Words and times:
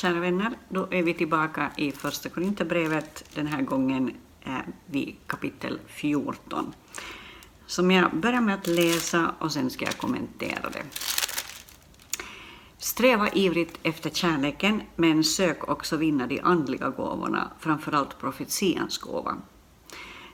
Kära 0.00 0.20
vänner, 0.20 0.50
då 0.68 0.88
är 0.90 1.02
vi 1.02 1.14
tillbaka 1.14 1.70
i 1.76 1.92
Första 1.92 2.28
Korinthierbrevet. 2.28 3.24
Den 3.34 3.46
här 3.46 3.62
gången 3.62 4.12
vid 4.86 5.16
kapitel 5.26 5.78
14. 5.86 6.74
Som 7.66 7.90
jag 7.90 8.16
börjar 8.16 8.40
med 8.40 8.54
att 8.54 8.66
läsa 8.66 9.34
och 9.38 9.52
sen 9.52 9.70
ska 9.70 9.84
jag 9.84 9.98
kommentera 9.98 10.70
det. 10.70 10.82
Sträva 12.78 13.28
ivrigt 13.28 13.78
efter 13.82 14.10
kärleken, 14.10 14.82
men 14.96 15.24
sök 15.24 15.68
också 15.68 15.96
vinna 15.96 16.26
de 16.26 16.40
andliga 16.40 16.88
gåvorna, 16.88 17.50
framförallt 17.58 18.18
profetians 18.20 18.98
gåva. 18.98 19.36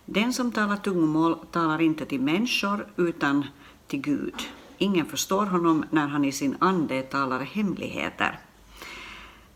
Den 0.04 0.32
som 0.32 0.52
talar 0.52 0.76
tungomål 0.76 1.38
talar 1.52 1.80
inte 1.80 2.06
till 2.06 2.20
människor 2.20 2.86
utan 2.96 3.46
till 3.86 4.00
Gud. 4.00 4.34
Ingen 4.78 5.06
förstår 5.06 5.46
honom 5.46 5.84
när 5.90 6.06
han 6.06 6.24
i 6.24 6.32
sin 6.32 6.56
ande 6.58 7.02
talar 7.02 7.40
hemligheter. 7.40 8.40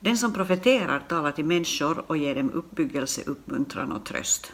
Den 0.02 0.16
som 0.16 0.32
profeterar 0.32 1.00
talar 1.00 1.32
till 1.32 1.44
människor 1.44 2.04
och 2.06 2.16
ger 2.16 2.34
dem 2.34 2.50
uppbyggelse, 2.50 3.22
uppmuntran 3.26 3.92
och 3.92 4.04
tröst. 4.04 4.52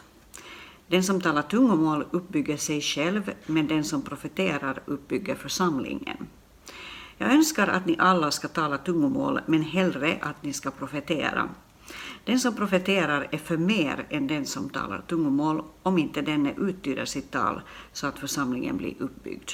Den 0.87 1.03
som 1.03 1.21
talar 1.21 1.41
tungomål 1.41 2.05
uppbygger 2.11 2.57
sig 2.57 2.81
själv, 2.81 3.33
men 3.45 3.67
den 3.67 3.83
som 3.83 4.01
profeterar 4.01 4.81
uppbygger 4.85 5.35
församlingen. 5.35 6.17
Jag 7.17 7.31
önskar 7.31 7.67
att 7.67 7.85
ni 7.85 7.95
alla 7.99 8.31
ska 8.31 8.47
tala 8.47 8.77
tungomål, 8.77 9.39
men 9.45 9.61
hellre 9.61 10.17
att 10.21 10.43
ni 10.43 10.53
ska 10.53 10.71
profetera. 10.71 11.49
Den 12.25 12.39
som 12.39 12.55
profeterar 12.55 13.27
är 13.31 13.37
för 13.37 13.57
mer 13.57 14.05
än 14.09 14.27
den 14.27 14.45
som 14.45 14.69
talar 14.69 15.01
tungomål, 15.07 15.63
om 15.83 15.97
inte 15.97 16.21
denne 16.21 16.53
uttyder 16.57 17.05
sitt 17.05 17.31
tal 17.31 17.61
så 17.93 18.07
att 18.07 18.19
församlingen 18.19 18.77
blir 18.77 18.93
uppbyggd. 18.99 19.51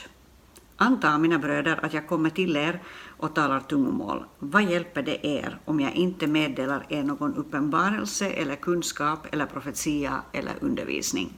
Anta, 0.83 1.17
mina 1.17 1.39
bröder, 1.39 1.85
att 1.85 1.93
jag 1.93 2.07
kommer 2.07 2.29
till 2.29 2.55
er 2.55 2.81
och 3.17 3.35
talar 3.35 3.59
tungomål. 3.59 4.25
Vad 4.39 4.63
hjälper 4.63 5.01
det 5.01 5.27
er 5.27 5.59
om 5.65 5.79
jag 5.79 5.95
inte 5.95 6.27
meddelar 6.27 6.85
er 6.89 7.03
någon 7.03 7.35
uppenbarelse 7.35 8.29
eller 8.29 8.55
kunskap 8.55 9.27
eller 9.31 9.45
profetia 9.45 10.21
eller 10.31 10.53
undervisning? 10.61 11.33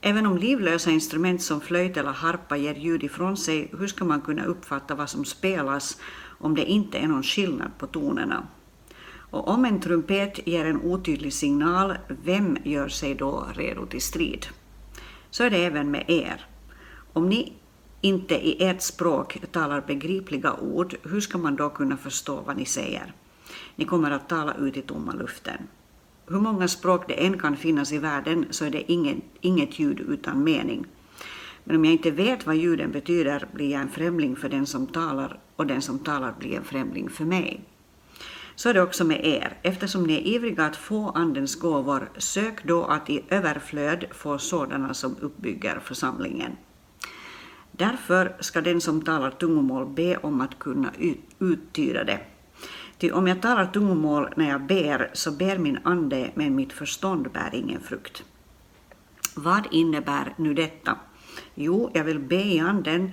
Även 0.00 0.26
om 0.26 0.38
livlösa 0.38 0.90
instrument 0.90 1.42
som 1.42 1.60
flöjt 1.60 1.96
eller 1.96 2.12
harpa 2.12 2.56
ger 2.56 2.74
ljud 2.74 3.02
ifrån 3.02 3.36
sig, 3.36 3.70
hur 3.78 3.86
ska 3.86 4.04
man 4.04 4.20
kunna 4.20 4.44
uppfatta 4.44 4.94
vad 4.94 5.10
som 5.10 5.24
spelas 5.24 6.00
om 6.38 6.54
det 6.54 6.64
inte 6.64 6.98
är 6.98 7.08
någon 7.08 7.22
skillnad 7.22 7.70
på 7.78 7.86
tonerna? 7.86 8.46
Och 9.30 9.48
om 9.48 9.64
en 9.64 9.80
trumpet 9.80 10.46
ger 10.46 10.64
en 10.64 10.82
otydlig 10.82 11.32
signal, 11.32 11.94
vem 12.24 12.56
gör 12.64 12.88
sig 12.88 13.14
då 13.14 13.46
redo 13.54 13.86
till 13.86 14.02
strid? 14.02 14.46
Så 15.30 15.44
är 15.44 15.50
det 15.50 15.64
även 15.64 15.90
med 15.90 16.04
er. 16.08 16.46
Om 17.12 17.28
ni 17.28 17.52
inte 18.00 18.34
i 18.34 18.64
ert 18.64 18.82
språk 18.82 19.38
talar 19.52 19.80
begripliga 19.86 20.54
ord, 20.54 20.96
hur 21.02 21.20
ska 21.20 21.38
man 21.38 21.56
då 21.56 21.70
kunna 21.70 21.96
förstå 21.96 22.40
vad 22.46 22.56
ni 22.56 22.64
säger? 22.64 23.12
Ni 23.76 23.84
kommer 23.84 24.10
att 24.10 24.28
tala 24.28 24.54
ut 24.54 24.76
i 24.76 24.82
tomma 24.82 25.12
luften. 25.12 25.58
Hur 26.26 26.40
många 26.40 26.68
språk 26.68 27.04
det 27.08 27.26
än 27.26 27.38
kan 27.38 27.56
finnas 27.56 27.92
i 27.92 27.98
världen 27.98 28.46
så 28.50 28.64
är 28.64 28.70
det 28.70 28.92
ingen, 28.92 29.20
inget 29.40 29.78
ljud 29.78 30.00
utan 30.00 30.44
mening. 30.44 30.86
Men 31.64 31.76
om 31.76 31.84
jag 31.84 31.92
inte 31.92 32.10
vet 32.10 32.46
vad 32.46 32.56
ljuden 32.56 32.92
betyder 32.92 33.48
blir 33.52 33.70
jag 33.70 33.80
en 33.80 33.88
främling 33.88 34.36
för 34.36 34.48
den 34.48 34.66
som 34.66 34.86
talar 34.86 35.40
och 35.56 35.66
den 35.66 35.82
som 35.82 35.98
talar 35.98 36.34
blir 36.38 36.56
en 36.56 36.64
främling 36.64 37.08
för 37.08 37.24
mig. 37.24 37.60
Så 38.54 38.68
är 38.68 38.74
det 38.74 38.82
också 38.82 39.04
med 39.04 39.26
er. 39.26 39.56
Eftersom 39.62 40.04
ni 40.04 40.14
är 40.14 40.26
ivriga 40.26 40.64
att 40.64 40.76
få 40.76 41.10
Andens 41.10 41.56
gåvor, 41.56 42.10
sök 42.16 42.64
då 42.64 42.84
att 42.84 43.10
i 43.10 43.24
överflöd 43.28 44.04
få 44.10 44.38
sådana 44.38 44.94
som 44.94 45.16
uppbygger 45.20 45.80
församlingen. 45.84 46.52
Därför 47.78 48.36
ska 48.40 48.60
den 48.60 48.80
som 48.80 49.02
talar 49.02 49.30
tungomål 49.30 49.86
be 49.86 50.16
om 50.16 50.40
att 50.40 50.58
kunna 50.58 50.92
uttyda 51.38 52.04
det. 52.04 52.20
Ty 52.98 53.10
om 53.10 53.26
jag 53.26 53.42
talar 53.42 53.66
tungomål 53.66 54.28
när 54.36 54.48
jag 54.48 54.62
ber, 54.62 55.10
så 55.12 55.32
ber 55.32 55.58
min 55.58 55.78
ande, 55.82 56.30
men 56.34 56.56
mitt 56.56 56.72
förstånd 56.72 57.30
bär 57.32 57.50
ingen 57.54 57.80
frukt. 57.80 58.24
Vad 59.34 59.66
innebär 59.70 60.34
nu 60.36 60.54
detta? 60.54 60.96
Jo, 61.54 61.90
jag 61.94 62.04
vill 62.04 62.18
be 62.18 62.42
i 62.42 62.58
anden 62.58 63.10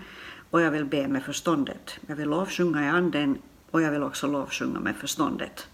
och 0.51 0.61
jag 0.61 0.71
vill 0.71 0.85
be 0.85 1.07
med 1.07 1.23
förståndet. 1.23 1.99
Jag 2.07 2.15
vill 2.15 2.29
lovsjunga 2.29 2.85
i 2.85 2.89
anden 2.89 3.37
och 3.71 3.81
jag 3.81 3.91
vill 3.91 4.03
också 4.03 4.27
lovsjunga 4.27 4.79
med 4.79 4.95
förståndet. 4.95 5.67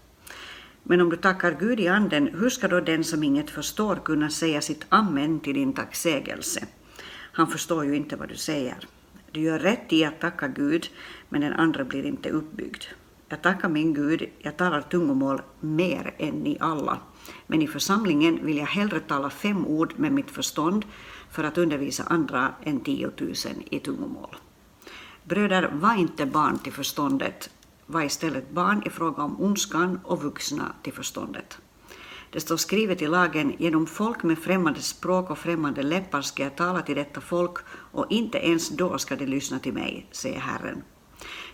Men 0.82 1.00
om 1.00 1.10
du 1.10 1.16
tackar 1.16 1.56
Gud 1.60 1.80
i 1.80 1.88
anden, 1.88 2.28
hur 2.34 2.50
ska 2.50 2.68
då 2.68 2.80
den 2.80 3.04
som 3.04 3.22
inget 3.22 3.50
förstår 3.50 3.96
kunna 3.96 4.30
säga 4.30 4.60
sitt 4.60 4.86
amen 4.88 5.40
till 5.40 5.54
din 5.54 5.72
tacksägelse? 5.72 6.66
Han 7.32 7.46
förstår 7.46 7.84
ju 7.84 7.96
inte 7.96 8.16
vad 8.16 8.28
du 8.28 8.36
säger. 8.36 8.78
Du 9.30 9.40
gör 9.40 9.58
rätt 9.58 9.92
i 9.92 10.04
att 10.04 10.20
tacka 10.20 10.48
Gud, 10.48 10.90
men 11.28 11.40
den 11.40 11.52
andra 11.52 11.84
blir 11.84 12.06
inte 12.06 12.30
uppbyggd. 12.30 12.84
Jag 13.28 13.42
tackar 13.42 13.68
min 13.68 13.94
Gud, 13.94 14.28
jag 14.38 14.56
talar 14.56 14.82
tungomål 14.82 15.42
mer 15.60 16.14
än 16.18 16.34
ni 16.34 16.56
alla. 16.60 16.98
Men 17.46 17.62
i 17.62 17.66
församlingen 17.66 18.46
vill 18.46 18.56
jag 18.56 18.66
hellre 18.66 19.00
tala 19.00 19.30
fem 19.30 19.66
ord 19.66 19.94
med 19.96 20.12
mitt 20.12 20.30
förstånd 20.30 20.84
för 21.30 21.44
att 21.44 21.58
undervisa 21.58 22.04
andra 22.06 22.54
än 22.62 22.80
tiotusen 22.80 23.62
i 23.70 23.80
tungomål. 23.80 24.36
Bröder, 25.24 25.70
var 25.72 25.94
inte 25.94 26.26
barn 26.26 26.58
till 26.58 26.72
förståndet, 26.72 27.50
var 27.86 28.02
istället 28.02 28.50
barn 28.50 28.82
i 28.86 28.90
fråga 28.90 29.22
om 29.22 29.40
ondskan 29.40 30.00
och 30.04 30.22
vuxna 30.22 30.72
till 30.82 30.92
förståndet. 30.92 31.58
Det 32.32 32.40
står 32.40 32.56
skrivet 32.56 33.02
i 33.02 33.06
lagen, 33.06 33.52
genom 33.58 33.86
folk 33.86 34.22
med 34.22 34.38
främmande 34.38 34.80
språk 34.80 35.30
och 35.30 35.38
främmande 35.38 35.82
läppar 35.82 36.22
ska 36.22 36.42
jag 36.42 36.56
tala 36.56 36.82
till 36.82 36.96
detta 36.96 37.20
folk, 37.20 37.58
och 37.68 38.06
inte 38.10 38.38
ens 38.38 38.68
då 38.68 38.98
ska 38.98 39.16
de 39.16 39.26
lyssna 39.26 39.58
till 39.58 39.72
mig, 39.72 40.06
säger 40.10 40.38
Herren. 40.38 40.82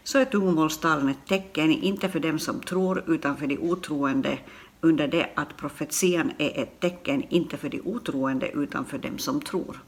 Så 0.04 0.18
är 0.18 0.24
tungomålstalen 0.24 1.08
ett 1.08 1.26
tecken, 1.28 1.70
inte 1.70 2.08
för 2.08 2.20
dem 2.20 2.38
som 2.38 2.60
tror, 2.60 3.04
utan 3.06 3.36
för 3.36 3.46
de 3.46 3.58
otroende, 3.58 4.38
under 4.80 5.08
det 5.08 5.30
att 5.34 5.56
profetian 5.56 6.32
är 6.38 6.62
ett 6.62 6.80
tecken, 6.80 7.24
inte 7.28 7.56
för 7.56 7.68
de 7.68 7.80
otroende, 7.80 8.48
utan 8.48 8.84
för 8.84 8.98
dem 8.98 9.18
som 9.18 9.40
tror. 9.40 9.82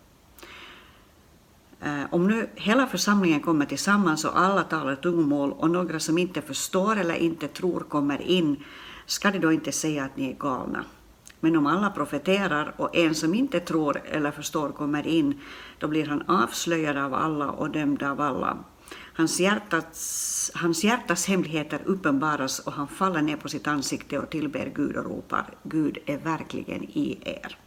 Eh, 1.81 2.05
om 2.11 2.27
nu 2.27 2.49
hela 2.55 2.87
församlingen 2.87 3.41
kommer 3.41 3.67
tillsammans 3.67 4.25
och 4.25 4.39
alla 4.39 4.63
talar 4.63 4.97
tungomål 4.97 5.53
och 5.53 5.71
några 5.71 6.01
som 6.01 6.19
inte 6.19 6.43
förstår 6.43 6.97
eller 6.97 7.15
inte 7.15 7.49
tror 7.49 7.81
kommer 7.81 8.23
in, 8.23 8.57
ska 9.11 9.31
de 9.31 9.39
då 9.39 9.53
inte 9.53 9.73
säga 9.73 10.05
att 10.05 10.17
ni 10.17 10.31
är 10.31 10.35
galna? 10.35 10.85
Men 11.41 11.57
om 11.57 11.67
alla 11.67 11.91
profeterar 11.91 12.75
och 12.77 12.97
en 12.97 13.15
som 13.15 13.35
inte 13.35 13.61
tror 13.61 14.01
eller 14.05 14.31
förstår 14.31 14.69
kommer 14.69 15.07
in, 15.07 15.41
då 15.79 15.89
blir 15.89 16.07
han 16.07 16.23
avslöjad 16.23 16.97
av 16.97 17.15
alla 17.15 17.51
och 17.51 17.71
dömd 17.71 18.03
av 18.03 18.21
alla. 18.21 18.59
Hans 19.15 19.41
hjärtas, 19.41 20.51
hans 20.55 20.85
hjärtas 20.85 21.27
hemligheter 21.27 21.81
uppenbaras 21.85 22.59
och 22.59 22.73
han 22.73 22.89
faller 22.89 23.23
ner 23.23 23.37
på 23.37 23.49
sitt 23.49 23.67
ansikte 23.67 24.19
och 24.19 24.31
tillber 24.31 24.73
Gud 24.75 24.97
och 24.97 25.05
ropar, 25.05 25.47
Gud 25.63 25.99
är 26.07 26.19
verkligen 26.19 26.85
i 26.85 27.19
er. 27.25 27.59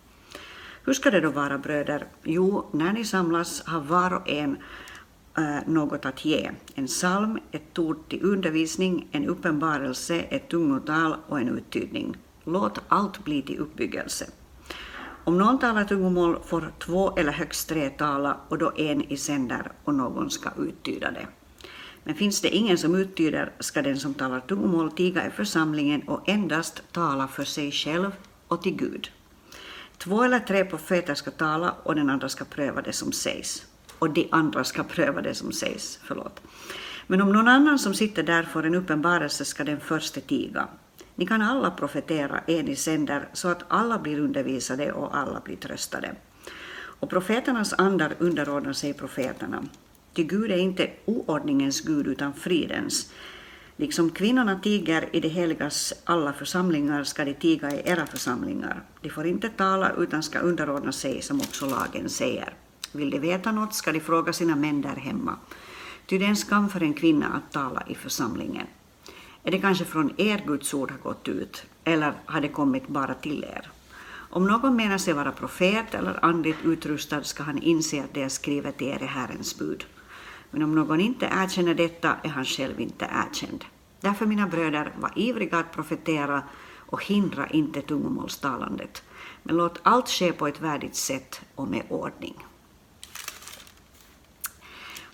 Hur 0.86 0.94
ska 0.94 1.12
det 1.12 1.22
då 1.22 1.30
vara 1.30 1.58
bröder? 1.58 2.06
Jo, 2.24 2.70
när 2.74 2.94
ni 2.94 3.06
samlas 3.06 3.64
har 3.66 3.82
var 3.82 4.14
och 4.14 4.30
en 4.30 4.58
Eh, 5.38 5.68
något 5.68 6.06
att 6.06 6.26
ge. 6.26 6.52
En 6.76 6.88
psalm, 6.88 7.40
ett 7.52 7.80
ord 7.80 8.10
till 8.10 8.24
undervisning, 8.24 9.08
en 9.12 9.26
uppenbarelse, 9.26 10.20
ett 10.20 10.50
tungotal 10.50 11.16
och 11.28 11.40
en 11.40 11.50
uttydning. 11.50 12.18
Låt 12.44 12.80
allt 12.88 13.24
bli 13.24 13.42
till 13.42 13.60
uppbyggelse. 13.60 14.26
Om 15.24 15.38
någon 15.38 15.60
talar 15.60 15.84
tungomål 15.84 16.40
får 16.46 16.72
två 16.80 17.18
eller 17.18 17.32
högst 17.32 17.70
tre 17.70 17.90
tala 17.90 18.38
och 18.50 18.58
då 18.58 18.72
en 18.76 19.02
i 19.02 19.18
sänder 19.18 19.72
och 19.84 19.96
någon 19.96 20.30
ska 20.30 20.50
uttyda 20.58 21.12
det. 21.12 21.28
Men 22.04 22.16
finns 22.16 22.42
det 22.42 22.50
ingen 22.50 22.78
som 22.78 22.96
uttyder 22.96 23.52
ska 23.60 23.82
den 23.82 24.00
som 24.00 24.14
talar 24.14 24.40
tungomål 24.40 24.92
tiga 24.92 25.28
i 25.28 25.32
församlingen 25.32 26.02
och 26.02 26.30
endast 26.30 26.84
tala 26.92 27.28
för 27.28 27.44
sig 27.44 27.72
själv 27.72 28.12
och 28.48 28.62
till 28.62 28.76
Gud. 28.76 29.12
Två 29.98 30.24
eller 30.24 30.40
tre 30.40 30.66
profeter 30.66 31.16
ska 31.16 31.32
tala 31.32 31.76
och 31.84 31.96
den 31.96 32.10
andra 32.10 32.30
ska 32.30 32.46
pröva 32.46 32.82
det 32.82 32.94
som 32.94 33.12
sägs. 33.12 33.66
Och 34.04 34.10
de 34.10 34.28
andra 34.32 34.64
ska 34.64 34.84
pröva 34.84 35.22
det 35.22 35.36
som 35.36 35.52
sägs. 35.52 36.00
Förlåt. 36.04 36.42
Men 37.08 37.22
om 37.22 37.32
någon 37.32 37.48
annan 37.48 37.80
som 37.80 37.94
sitter 37.94 38.24
där 38.24 38.44
får 38.44 38.66
en 38.66 38.76
uppenbarelse 38.76 39.46
ska 39.46 39.64
den 39.64 39.80
förste 39.80 40.22
tiga. 40.22 40.68
Ni 41.16 41.26
kan 41.26 41.42
alla 41.42 41.72
profetera 41.72 42.40
en 42.48 42.68
i 42.68 42.76
sänder 42.76 43.28
så 43.34 43.48
att 43.48 43.64
alla 43.68 44.00
blir 44.00 44.20
undervisade 44.20 44.92
och 44.92 45.18
alla 45.18 45.40
blir 45.40 45.56
tröstade. 45.56 46.16
Och 46.76 47.10
profeternas 47.10 47.74
andar 47.74 48.16
underordnar 48.20 48.74
sig 48.74 48.94
profeterna. 48.94 49.64
Ty 50.14 50.24
Gud 50.24 50.52
är 50.52 50.58
inte 50.58 50.90
oordningens 51.06 51.82
Gud 51.82 52.08
utan 52.08 52.34
fridens. 52.34 53.14
Liksom 53.78 54.10
kvinnorna 54.10 54.60
tiger 54.60 55.10
i 55.12 55.20
de 55.20 55.30
heligas 55.30 55.94
alla 56.04 56.34
församlingar 56.34 57.04
ska 57.04 57.26
de 57.26 57.34
tiga 57.34 57.72
i 57.72 57.82
era 57.86 58.06
församlingar. 58.06 58.84
De 59.02 59.10
får 59.10 59.26
inte 59.26 59.50
tala 59.50 59.92
utan 59.98 60.24
ska 60.24 60.40
underordna 60.40 60.92
sig 60.92 61.22
som 61.22 61.40
också 61.40 61.66
lagen 61.66 62.10
säger. 62.10 62.54
Vill 62.94 63.10
de 63.10 63.20
veta 63.20 63.52
något 63.52 63.74
ska 63.74 63.92
de 63.92 64.00
fråga 64.00 64.34
sina 64.34 64.56
män 64.56 64.82
där 64.82 64.96
hemma. 64.96 65.36
Ty 66.06 66.18
det 66.18 66.26
är 66.26 66.30
en 66.30 66.36
skam 66.36 66.70
för 66.70 66.84
en 66.84 66.94
kvinna 66.94 67.28
att 67.28 67.54
tala 67.54 67.84
i 67.88 67.96
församlingen. 67.96 68.68
Är 69.44 69.52
det 69.52 69.60
kanske 69.60 69.86
från 69.86 70.12
er 70.18 70.44
Guds 70.48 70.74
ord 70.74 70.92
har 70.92 70.98
gått 70.98 71.28
ut, 71.28 71.66
eller 71.84 72.14
har 72.26 72.42
det 72.42 72.48
kommit 72.48 72.88
bara 72.88 73.14
till 73.14 73.44
er? 73.44 73.70
Om 74.30 74.48
någon 74.48 74.76
menar 74.76 74.98
sig 74.98 75.14
vara 75.14 75.32
profet 75.32 75.94
eller 75.94 76.26
andligt 76.26 76.66
utrustad 76.66 77.24
ska 77.24 77.44
han 77.44 77.62
inse 77.62 78.04
att 78.04 78.14
det 78.14 78.24
är 78.24 78.30
skrivet 78.30 78.82
i 78.82 78.86
er 78.86 79.04
är 79.04 79.08
Herrens 79.08 79.60
bud. 79.60 79.86
Men 80.52 80.64
om 80.64 80.76
någon 80.76 81.00
inte 81.00 81.26
erkänner 81.26 81.74
detta 81.74 82.16
är 82.24 82.30
han 82.30 82.46
själv 82.46 82.80
inte 82.80 83.06
erkänd. 83.06 83.66
Därför, 84.00 84.26
mina 84.26 84.48
bröder, 84.48 84.92
var 85.00 85.12
ivriga 85.16 85.58
att 85.58 85.72
profetera 85.72 86.44
och 86.78 87.06
hindra 87.06 87.48
inte 87.48 87.82
tungomålstalandet. 87.82 89.04
Men 89.44 89.56
låt 89.56 89.80
allt 89.84 90.10
ske 90.10 90.32
på 90.32 90.48
ett 90.48 90.62
värdigt 90.62 90.96
sätt 90.96 91.42
och 91.56 91.68
med 91.68 91.84
ordning. 91.90 92.36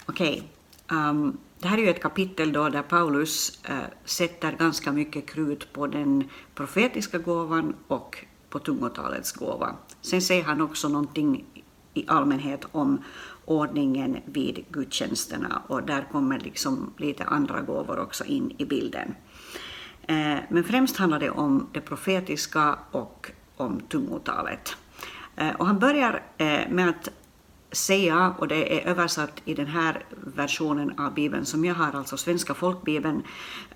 Okej, 0.09 0.43
okay. 0.85 0.97
um, 1.09 1.37
det 1.59 1.67
här 1.67 1.77
är 1.77 1.81
ju 1.81 1.89
ett 1.89 2.01
kapitel 2.01 2.51
då 2.51 2.69
där 2.69 2.81
Paulus 2.81 3.59
uh, 3.69 3.75
sätter 4.05 4.51
ganska 4.51 4.91
mycket 4.91 5.25
krut 5.25 5.73
på 5.73 5.87
den 5.87 6.29
profetiska 6.55 7.17
gåvan 7.17 7.75
och 7.87 8.25
på 8.49 8.59
tungotalets 8.59 9.31
gåva. 9.31 9.75
Sen 10.01 10.21
säger 10.21 10.43
han 10.43 10.61
också 10.61 10.89
någonting 10.89 11.45
i 11.93 12.05
allmänhet 12.07 12.65
om 12.71 13.03
ordningen 13.45 14.17
vid 14.25 14.65
gudstjänsterna 14.69 15.61
och 15.67 15.83
där 15.83 16.07
kommer 16.11 16.39
liksom 16.39 16.93
lite 16.97 17.23
andra 17.23 17.61
gåvor 17.61 17.99
också 17.99 18.25
in 18.25 18.55
i 18.57 18.65
bilden. 18.65 19.15
Eh, 20.01 20.37
men 20.49 20.63
främst 20.63 20.97
handlar 20.97 21.19
det 21.19 21.29
om 21.29 21.67
det 21.71 21.81
profetiska 21.81 22.79
och 22.91 23.31
om 23.57 23.79
tungotalet. 23.79 24.77
Eh, 25.35 25.55
och 25.55 25.65
han 25.67 25.79
börjar 25.79 26.23
eh, 26.37 26.69
med 26.69 26.89
att 26.89 27.09
säga, 27.71 28.35
och 28.37 28.47
det 28.47 28.79
är 28.79 28.87
översatt 28.87 29.41
i 29.45 29.53
den 29.53 29.67
här 29.67 30.05
versionen 30.11 30.99
av 30.99 31.13
Bibeln 31.13 31.45
som 31.45 31.65
jag 31.65 31.75
har, 31.75 31.91
alltså 31.95 32.17
Svenska 32.17 32.53
folkbibeln, 32.53 33.23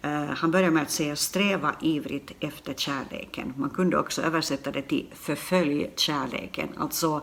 eh, 0.02 0.26
han 0.26 0.52
börjar 0.52 0.72
med 0.72 0.84
att 0.84 0.92
säga 0.92 1.16
sträva 1.16 1.76
ivrigt 1.82 2.32
efter 2.40 2.74
kärleken. 2.74 3.54
Man 3.58 3.70
kunde 3.70 3.98
också 3.98 4.22
översätta 4.22 4.72
det 4.72 4.82
till 4.82 5.10
förfölj 5.14 5.92
kärleken, 5.96 6.70
alltså 6.78 7.22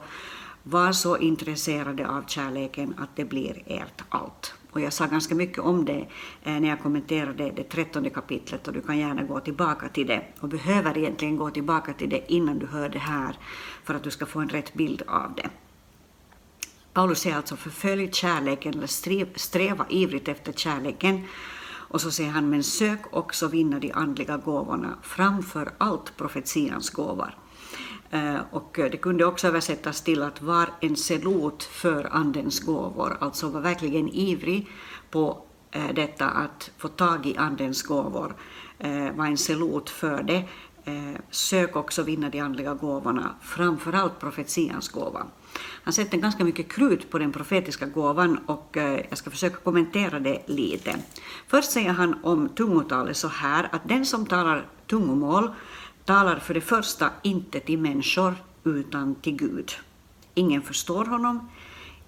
var 0.63 0.93
så 0.93 1.17
intresserade 1.17 2.09
av 2.09 2.25
kärleken 2.27 2.95
att 2.99 3.17
det 3.17 3.25
blir 3.25 3.63
ert 3.67 4.03
allt. 4.09 4.55
Och 4.71 4.81
jag 4.81 4.93
sa 4.93 5.07
ganska 5.07 5.35
mycket 5.35 5.59
om 5.59 5.85
det 5.85 6.07
eh, 6.43 6.61
när 6.61 6.69
jag 6.69 6.81
kommenterade 6.81 7.51
det 7.51 7.65
trettonde 7.65 8.11
kapitlet 8.11 8.69
och 8.69 8.75
du 8.75 8.81
kan 8.81 8.99
gärna 8.99 9.23
gå 9.23 9.41
tillbaka 9.41 9.89
till 9.89 10.07
det 10.07 10.23
och 10.41 10.49
behöver 10.49 10.99
egentligen 10.99 11.37
gå 11.37 11.51
tillbaka 11.51 11.93
till 11.93 12.11
det 12.11 12.33
innan 12.33 12.59
du 12.59 12.67
hör 12.67 12.89
det 12.89 12.99
här 12.99 13.37
för 13.85 13.95
att 13.95 14.03
du 14.03 14.11
ska 14.11 14.27
få 14.27 14.41
en 14.41 14.49
rätt 14.49 14.75
bild 14.75 15.03
av 15.07 15.35
det. 15.37 15.51
Paulus 16.93 17.21
säger 17.21 17.37
alltså 17.37 17.57
förfölj 17.57 18.13
kärleken 18.13 18.75
eller 18.75 19.39
sträva 19.39 19.87
ivrigt 19.89 20.29
efter 20.29 20.53
kärleken 20.53 21.27
och 21.91 22.01
så 22.01 22.11
säger 22.11 22.31
han 22.31 22.51
men 22.51 22.65
sök 22.65 23.01
också 23.11 23.49
vinna 23.49 23.79
de 23.79 23.93
andliga 23.93 24.37
gåvorna 24.37 24.99
framför 25.03 25.71
allt 25.79 26.17
profetians 26.17 26.91
gåvor. 26.91 27.35
Eh, 28.11 28.41
och 28.51 28.71
det 28.75 28.97
kunde 28.97 29.25
också 29.25 29.47
översättas 29.47 30.03
till 30.03 30.23
att 30.23 30.43
var 30.43 30.69
en 30.81 30.97
selot 30.97 31.63
för 31.63 32.09
Andens 32.13 32.61
gåvor, 32.61 33.17
alltså 33.21 33.49
var 33.49 33.61
verkligen 33.61 34.09
ivrig 34.09 34.69
på 35.11 35.43
eh, 35.71 35.95
detta 35.95 36.29
att 36.29 36.71
få 36.79 36.89
tag 36.89 37.27
i 37.27 37.37
Andens 37.37 37.83
gåvor, 37.83 38.35
eh, 38.79 39.13
var 39.13 39.27
en 39.27 39.39
selot 39.39 39.91
för 39.91 40.23
det. 40.23 40.45
Eh, 40.85 41.21
sök 41.31 41.77
också 41.77 42.03
vinna 42.03 42.29
de 42.31 42.41
andliga 42.41 42.75
gåvorna, 42.75 43.35
framförallt 43.43 44.21
profetians 44.21 44.89
gåva. 44.89 45.27
Han 45.85 45.93
sätter 45.93 46.19
ganska 46.19 46.45
mycket 46.45 46.73
krut 46.73 47.11
på 47.11 47.19
den 47.19 47.33
profetiska 47.33 47.87
gåvan 47.87 48.39
och 48.47 48.77
eh, 48.77 49.01
jag 49.09 49.19
ska 49.19 49.31
försöka 49.31 49.57
kommentera 49.57 50.21
det 50.21 50.43
lite. 50.47 50.97
Först 51.47 51.71
säger 51.71 51.91
han 51.91 52.15
om 52.23 52.49
tungotalet 52.49 53.17
så 53.17 53.29
här 53.29 53.69
att 53.73 53.89
den 53.89 54.07
som 54.07 54.27
talar 54.27 54.67
tungomål 54.87 55.51
talar 56.05 56.37
för 56.39 56.55
det 56.55 56.61
första 56.61 57.11
inte 57.23 57.61
till 57.61 57.79
människor 57.79 58.35
utan 58.65 59.15
till 59.15 59.37
Gud. 59.37 59.73
Ingen 60.35 60.63
förstår 60.63 61.05
honom. 61.05 61.49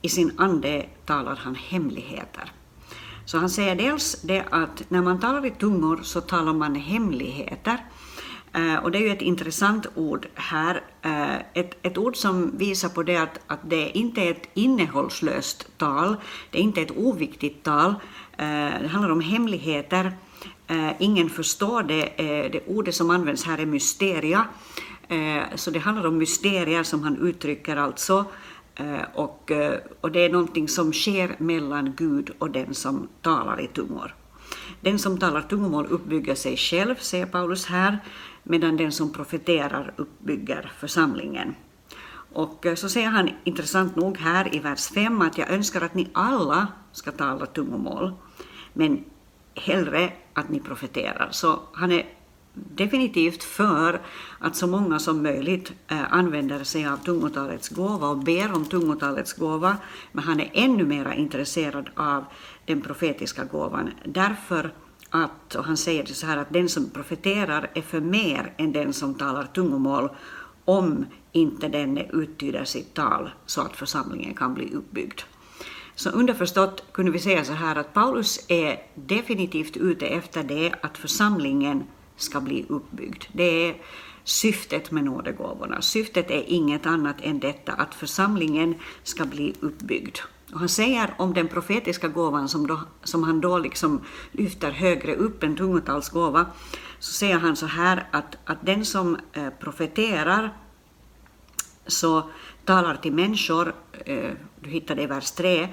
I 0.02 0.08
sin 0.08 0.32
ande 0.36 0.86
talar 1.06 1.36
han 1.36 1.54
hemligheter. 1.54 2.52
Så 3.24 3.38
han 3.38 3.50
säger 3.50 3.76
dels 3.76 4.22
det 4.22 4.44
att 4.50 4.90
när 4.90 5.02
man 5.02 5.20
talar 5.20 5.46
i 5.46 5.50
tungor 5.50 6.00
så 6.02 6.20
talar 6.20 6.52
man 6.52 6.74
hemligheter. 6.74 7.84
Eh, 8.54 8.76
och 8.76 8.90
det 8.90 8.98
är 8.98 9.02
ju 9.02 9.10
ett 9.10 9.22
intressant 9.22 9.86
ord 9.94 10.26
här, 10.34 10.80
eh, 11.02 11.36
ett, 11.36 11.78
ett 11.82 11.98
ord 11.98 12.16
som 12.16 12.58
visar 12.58 12.88
på 12.88 13.02
det 13.02 13.16
att, 13.16 13.40
att 13.46 13.70
det 13.70 13.98
inte 13.98 14.20
är 14.20 14.30
ett 14.30 14.48
innehållslöst 14.54 15.78
tal, 15.78 16.16
det 16.50 16.58
är 16.58 16.62
inte 16.62 16.82
ett 16.82 16.96
oviktigt 16.96 17.62
tal, 17.62 17.90
eh, 18.36 18.80
det 18.80 18.88
handlar 18.88 19.10
om 19.10 19.20
hemligheter 19.20 20.12
Eh, 20.72 20.92
ingen 20.98 21.30
förstår 21.30 21.82
det. 21.82 22.02
Eh, 22.02 22.50
det 22.50 22.60
ordet 22.66 22.94
som 22.94 23.10
används 23.10 23.44
här 23.44 23.58
är 23.58 23.66
mysteria. 23.66 24.46
Så 25.54 25.70
det 25.70 25.78
handlar 25.78 26.06
om 26.06 26.18
mysterier 26.18 26.82
som 26.82 27.02
han 27.02 27.16
uttrycker 27.28 27.76
alltså. 27.76 28.24
Och, 29.14 29.52
och 30.00 30.12
det 30.12 30.24
är 30.24 30.28
någonting 30.28 30.68
som 30.68 30.92
sker 30.92 31.34
mellan 31.38 31.92
Gud 31.96 32.30
och 32.38 32.50
den 32.50 32.74
som 32.74 33.08
talar 33.22 33.60
i 33.60 33.66
tungor. 33.66 34.14
Den 34.80 34.98
som 34.98 35.18
talar 35.18 35.40
tungomål 35.40 35.86
uppbygger 35.86 36.34
sig 36.34 36.56
själv, 36.56 36.94
säger 36.94 37.26
Paulus 37.26 37.66
här, 37.66 37.98
medan 38.42 38.76
den 38.76 38.92
som 38.92 39.12
profeterar 39.12 39.94
uppbygger 39.96 40.72
församlingen. 40.78 41.54
Och 42.32 42.66
eh, 42.66 42.74
så 42.74 42.88
säger 42.88 43.08
han 43.08 43.30
intressant 43.44 43.96
nog 43.96 44.18
här 44.18 44.54
i 44.54 44.58
vers 44.58 44.88
5 44.88 45.22
att 45.22 45.38
jag 45.38 45.50
önskar 45.50 45.80
att 45.80 45.94
ni 45.94 46.08
alla 46.12 46.68
ska 46.92 47.12
tala 47.12 47.46
tungomål, 47.46 48.12
men 48.72 49.04
hellre 49.54 50.12
att 50.32 50.48
ni 50.48 50.60
profeterar. 50.60 51.28
Så 51.30 51.60
han 51.72 51.92
är 51.92 52.06
definitivt 52.54 53.44
för 53.44 54.00
att 54.38 54.56
så 54.56 54.66
många 54.66 54.98
som 54.98 55.22
möjligt 55.22 55.72
eh, 55.88 56.12
använder 56.12 56.64
sig 56.64 56.86
av 56.86 56.96
tungotalets 56.96 57.68
gåva 57.68 58.08
och 58.08 58.18
ber 58.18 58.54
om 58.54 58.64
tungotalets 58.64 59.32
gåva, 59.32 59.76
men 60.12 60.24
han 60.24 60.40
är 60.40 60.50
ännu 60.52 60.84
mer 60.84 61.12
intresserad 61.12 61.90
av 61.96 62.24
den 62.64 62.80
profetiska 62.80 63.44
gåvan 63.44 63.90
därför 64.04 64.72
att, 65.12 65.54
och 65.54 65.64
han 65.64 65.76
säger 65.76 66.04
det 66.04 66.14
så 66.14 66.26
här, 66.26 66.36
att 66.36 66.52
den 66.52 66.68
som 66.68 66.90
profeterar 66.90 67.70
är 67.74 67.82
för 67.82 68.00
mer 68.00 68.52
än 68.56 68.72
den 68.72 68.92
som 68.92 69.14
talar 69.14 69.44
tungomål 69.44 70.08
om 70.64 71.06
inte 71.32 71.68
denne 71.68 72.06
uttyder 72.12 72.64
sitt 72.64 72.94
tal 72.94 73.30
så 73.46 73.60
att 73.60 73.76
församlingen 73.76 74.34
kan 74.34 74.54
bli 74.54 74.74
uppbyggd. 74.74 75.20
Så 75.94 76.10
underförstått 76.10 76.84
kunde 76.92 77.12
vi 77.12 77.18
säga 77.18 77.44
så 77.44 77.52
här 77.52 77.76
att 77.76 77.94
Paulus 77.94 78.44
är 78.48 78.82
definitivt 78.94 79.76
ute 79.76 80.06
efter 80.06 80.42
det 80.42 80.74
att 80.82 80.98
församlingen 80.98 81.84
ska 82.16 82.40
bli 82.40 82.64
uppbyggd. 82.68 83.24
Det 83.32 83.68
är 83.68 83.76
syftet 84.24 84.90
med 84.90 85.04
nådegåvorna. 85.04 85.82
Syftet 85.82 86.30
är 86.30 86.44
inget 86.46 86.86
annat 86.86 87.16
än 87.20 87.40
detta 87.40 87.72
att 87.72 87.94
församlingen 87.94 88.74
ska 89.02 89.24
bli 89.24 89.54
uppbyggd. 89.60 90.18
Och 90.52 90.58
han 90.58 90.68
säger 90.68 91.14
om 91.18 91.34
den 91.34 91.48
profetiska 91.48 92.08
gåvan 92.08 92.48
som, 92.48 92.66
då, 92.66 92.80
som 93.02 93.22
han 93.22 93.40
då 93.40 93.58
liksom 93.58 94.00
lyfter 94.32 94.70
högre 94.70 95.14
upp 95.14 95.42
än 95.42 95.56
tungotalsgåva, 95.56 96.46
så 96.98 97.12
säger 97.12 97.38
han 97.38 97.56
så 97.56 97.66
här 97.66 98.08
att, 98.10 98.36
att 98.44 98.66
den 98.66 98.84
som 98.84 99.16
eh, 99.32 99.48
profeterar 99.60 100.56
så 101.86 102.30
talar 102.64 102.96
till 102.96 103.12
människor, 103.12 103.74
eh, 104.04 104.30
du 104.60 104.70
hittar 104.70 104.94
det 104.94 105.02
i 105.02 105.06
vers 105.06 105.30
3, 105.30 105.68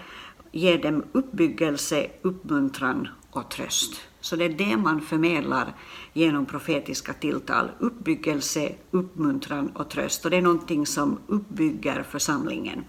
ger 0.52 0.78
dem 0.78 1.04
uppbyggelse, 1.12 2.08
uppmuntran 2.22 3.08
och 3.32 3.50
tröst. 3.50 4.02
Så 4.22 4.36
det 4.36 4.46
är 4.46 4.50
det 4.50 4.78
man 4.78 5.02
förmedlar 5.02 5.74
genom 6.14 6.46
profetiska 6.46 7.14
tilltal, 7.14 7.72
uppbyggelse, 7.80 8.72
uppmuntran 8.92 9.70
och 9.70 9.90
tröst. 9.90 10.26
Och 10.26 10.32
det 10.32 10.38
är 10.38 10.42
någonting 10.42 10.86
som 10.86 11.20
uppbygger 11.28 12.04
församlingen. 12.04 12.84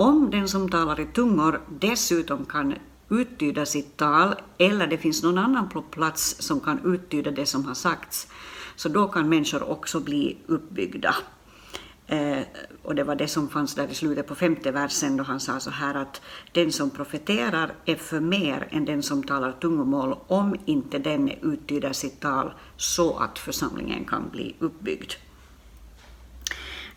Om 0.00 0.30
den 0.30 0.48
som 0.48 0.68
talar 0.68 1.00
i 1.00 1.06
tungor 1.06 1.60
dessutom 1.68 2.44
kan 2.44 2.74
uttyda 3.08 3.66
sitt 3.66 3.96
tal, 3.96 4.34
eller 4.58 4.86
det 4.86 4.98
finns 4.98 5.22
någon 5.22 5.38
annan 5.38 5.68
på 5.68 5.82
plats 5.82 6.36
som 6.38 6.60
kan 6.60 6.94
uttyda 6.94 7.30
det 7.30 7.46
som 7.46 7.64
har 7.64 7.74
sagts, 7.74 8.28
så 8.76 8.88
då 8.88 9.08
kan 9.08 9.28
människor 9.28 9.70
också 9.70 10.00
bli 10.00 10.36
uppbyggda. 10.46 11.14
Eh, 12.06 12.38
och 12.82 12.94
det 12.94 13.04
var 13.04 13.14
det 13.14 13.28
som 13.28 13.48
fanns 13.48 13.74
där 13.74 13.88
i 13.88 13.94
slutet 13.94 14.26
på 14.26 14.34
femte 14.34 14.70
versen 14.70 15.16
då 15.16 15.24
han 15.24 15.40
sa 15.40 15.60
så 15.60 15.70
här 15.70 15.94
att 15.94 16.20
den 16.52 16.72
som 16.72 16.90
profeterar 16.90 17.74
är 17.84 17.96
för 17.96 18.20
mer 18.20 18.68
än 18.70 18.84
den 18.84 19.02
som 19.02 19.22
talar 19.22 19.52
tungomål 19.52 20.16
om 20.26 20.56
inte 20.64 20.98
den 20.98 21.30
uttyder 21.30 21.92
sitt 21.92 22.20
tal 22.20 22.52
så 22.76 23.18
att 23.18 23.38
församlingen 23.38 24.04
kan 24.04 24.28
bli 24.30 24.54
uppbyggd. 24.58 25.12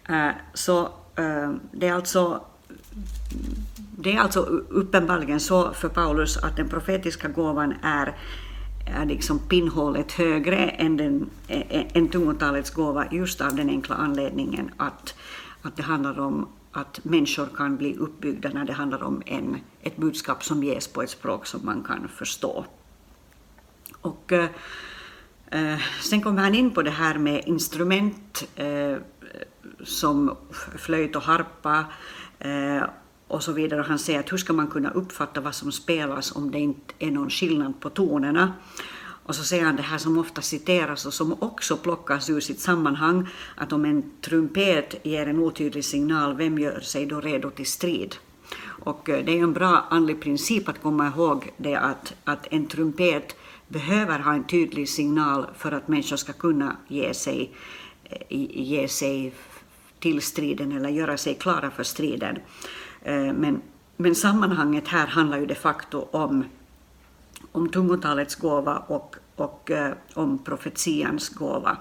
Eh, 0.10 0.32
så 0.54 0.82
eh, 1.16 1.52
det 1.72 1.88
är 1.88 1.94
alltså 1.94 2.42
det 3.98 4.14
är 4.14 4.20
alltså 4.20 4.40
uppenbarligen 4.70 5.40
så 5.40 5.74
för 5.74 5.90
Paulus 5.90 6.38
att 6.38 6.58
den 6.58 6.70
profetiska 6.70 7.28
gåvan 7.28 7.74
är 7.84 8.16
är 8.86 9.06
liksom 9.06 9.40
pinnhålet 9.40 10.12
högre 10.12 10.58
än, 10.58 10.98
den, 10.98 11.30
än 11.48 12.10
tungotalets 12.10 12.70
gåva 12.70 13.06
just 13.12 13.42
av 13.42 13.56
den 13.56 13.70
enkla 13.70 13.96
anledningen 13.96 14.72
att, 14.78 15.16
att 15.62 15.76
det 15.76 15.84
handlar 15.84 16.20
om 16.20 16.48
att 16.72 17.00
människor 17.04 17.48
kan 17.56 17.78
bli 17.78 17.98
uppbyggda 17.98 18.50
när 18.50 18.66
det 18.66 18.74
handlar 18.74 19.04
om 19.04 19.22
en, 19.26 19.58
ett 19.82 19.98
budskap 19.98 20.44
som 20.44 20.64
ges 20.64 20.88
på 20.88 21.02
ett 21.02 21.10
språk 21.10 21.46
som 21.46 21.66
man 21.66 21.84
kan 21.84 22.08
förstå. 22.08 22.66
Och, 24.02 24.32
eh, 24.32 25.80
sen 26.02 26.22
kommer 26.22 26.42
han 26.42 26.56
in 26.56 26.72
på 26.72 26.82
det 26.82 26.92
här 26.92 27.18
med 27.18 27.44
instrument 27.46 28.48
eh, 28.56 28.98
som 29.84 30.38
flöjt 30.78 31.16
och 31.16 31.22
harpa 31.22 31.86
Eh, 32.44 32.84
och 33.28 33.44
så 33.44 33.52
vidare. 33.52 33.82
Han 33.82 34.00
säger 34.00 34.20
att 34.20 34.32
hur 34.32 34.38
ska 34.38 34.54
man 34.54 34.68
kunna 34.68 34.90
uppfatta 34.90 35.42
vad 35.42 35.56
som 35.56 35.72
spelas 35.72 36.36
om 36.36 36.52
det 36.52 36.60
inte 36.60 36.94
är 37.00 37.12
någon 37.12 37.30
skillnad 37.30 37.80
på 37.80 37.90
tonerna? 37.90 38.54
Och 39.26 39.36
så 39.36 39.44
säger 39.44 39.66
han 39.66 39.76
det 39.76 39.82
här 39.82 39.98
som 39.98 40.18
ofta 40.18 40.42
citeras 40.42 41.06
och 41.06 41.14
som 41.14 41.34
också 41.40 41.78
plockas 41.78 42.30
ur 42.30 42.40
sitt 42.40 42.60
sammanhang, 42.60 43.28
att 43.56 43.74
om 43.74 43.86
en 43.86 44.12
trumpet 44.22 44.96
ger 45.04 45.28
en 45.28 45.40
otydlig 45.40 45.86
signal, 45.86 46.36
vem 46.36 46.60
gör 46.60 46.80
sig 46.80 47.06
då 47.06 47.22
redo 47.22 47.50
till 47.50 47.66
strid? 47.66 48.16
Och 48.66 49.10
eh, 49.10 49.26
det 49.26 49.40
är 49.40 49.44
en 49.44 49.54
bra 49.54 49.86
andlig 49.90 50.22
princip 50.22 50.70
att 50.70 50.82
komma 50.82 51.08
ihåg 51.08 51.52
det 51.58 51.76
att, 51.76 52.14
att 52.24 52.48
en 52.52 52.68
trumpet 52.68 53.36
behöver 53.68 54.20
ha 54.20 54.34
en 54.34 54.44
tydlig 54.44 54.90
signal 54.90 55.48
för 55.58 55.72
att 55.72 55.88
människor 55.88 56.18
ska 56.18 56.34
kunna 56.34 56.78
ge 56.88 57.14
sig, 57.14 57.52
eh, 58.04 58.18
ge 58.50 58.88
sig 58.88 59.34
till 60.04 60.22
striden 60.22 60.72
eller 60.72 60.90
göra 60.90 61.18
sig 61.18 61.36
klara 61.36 61.72
för 61.72 61.84
striden. 61.84 62.40
Eh, 63.02 63.34
men, 63.34 63.62
men 63.98 64.16
sammanhanget 64.16 64.88
här 64.88 65.08
handlar 65.08 65.38
ju 65.38 65.46
de 65.46 65.56
facto 65.56 66.08
om, 66.12 66.46
om 67.52 67.70
tungotalets 67.70 68.36
gåva 68.36 68.78
och, 68.78 69.16
och 69.36 69.72
eh, 69.72 69.94
om 70.14 70.38
profetians 70.38 71.30
gåva. 71.30 71.78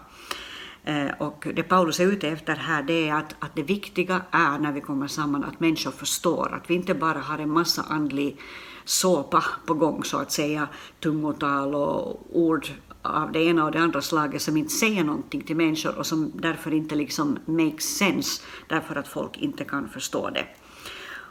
Eh, 0.85 1.11
och 1.19 1.49
det 1.55 1.63
Paulus 1.63 2.01
är 2.01 2.07
ute 2.07 2.29
efter 2.29 2.57
här 2.57 2.83
det 2.83 3.09
är 3.09 3.15
att, 3.15 3.35
att 3.39 3.55
det 3.55 3.63
viktiga 3.63 4.23
är 4.31 4.59
när 4.59 4.73
vi 4.73 4.81
kommer 4.81 5.07
samman 5.07 5.45
att 5.45 5.61
människor 5.61 5.91
förstår, 5.91 6.55
att 6.55 6.71
vi 6.71 6.75
inte 6.75 6.95
bara 6.95 7.19
har 7.19 7.39
en 7.39 7.51
massa 7.51 7.83
andlig 7.83 8.37
såpa 8.85 9.45
på 9.67 9.75
gång 9.75 10.05
så 10.05 10.19
att 10.19 10.33
säga, 10.33 10.69
tungotal 11.01 11.75
och 11.75 12.37
ord 12.37 12.67
av 13.03 13.33
det 13.33 13.41
ena 13.41 13.65
och 13.65 13.73
det 13.73 13.81
andra 13.81 14.03
slaget 14.03 14.43
som 14.43 14.57
inte 14.57 14.73
säger 14.73 15.05
någonting 15.05 15.41
till 15.41 15.57
människor 15.57 15.99
och 15.99 16.07
som 16.07 16.33
därför 16.35 16.75
inte 16.75 16.95
liksom 16.95 17.39
makes 17.47 17.97
sense 17.97 18.43
därför 18.69 18.97
att 18.97 19.09
folk 19.09 19.39
inte 19.39 19.65
kan 19.65 19.89
förstå 19.89 20.31
det. 20.31 20.47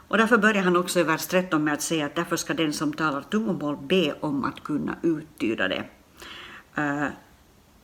Och 0.08 0.18
därför 0.18 0.38
börjar 0.38 0.62
han 0.62 0.76
också 0.76 1.00
i 1.00 1.02
vers 1.02 1.26
13 1.26 1.64
med 1.64 1.74
att 1.74 1.82
säga 1.82 2.06
att 2.06 2.14
därför 2.14 2.36
ska 2.36 2.54
den 2.54 2.72
som 2.72 2.92
talar 2.92 3.22
tungomål 3.22 3.76
be 3.76 4.14
om 4.20 4.44
att 4.44 4.62
kunna 4.62 4.96
uttyda 5.02 5.68
det. 5.68 5.84
Uh, 6.78 7.06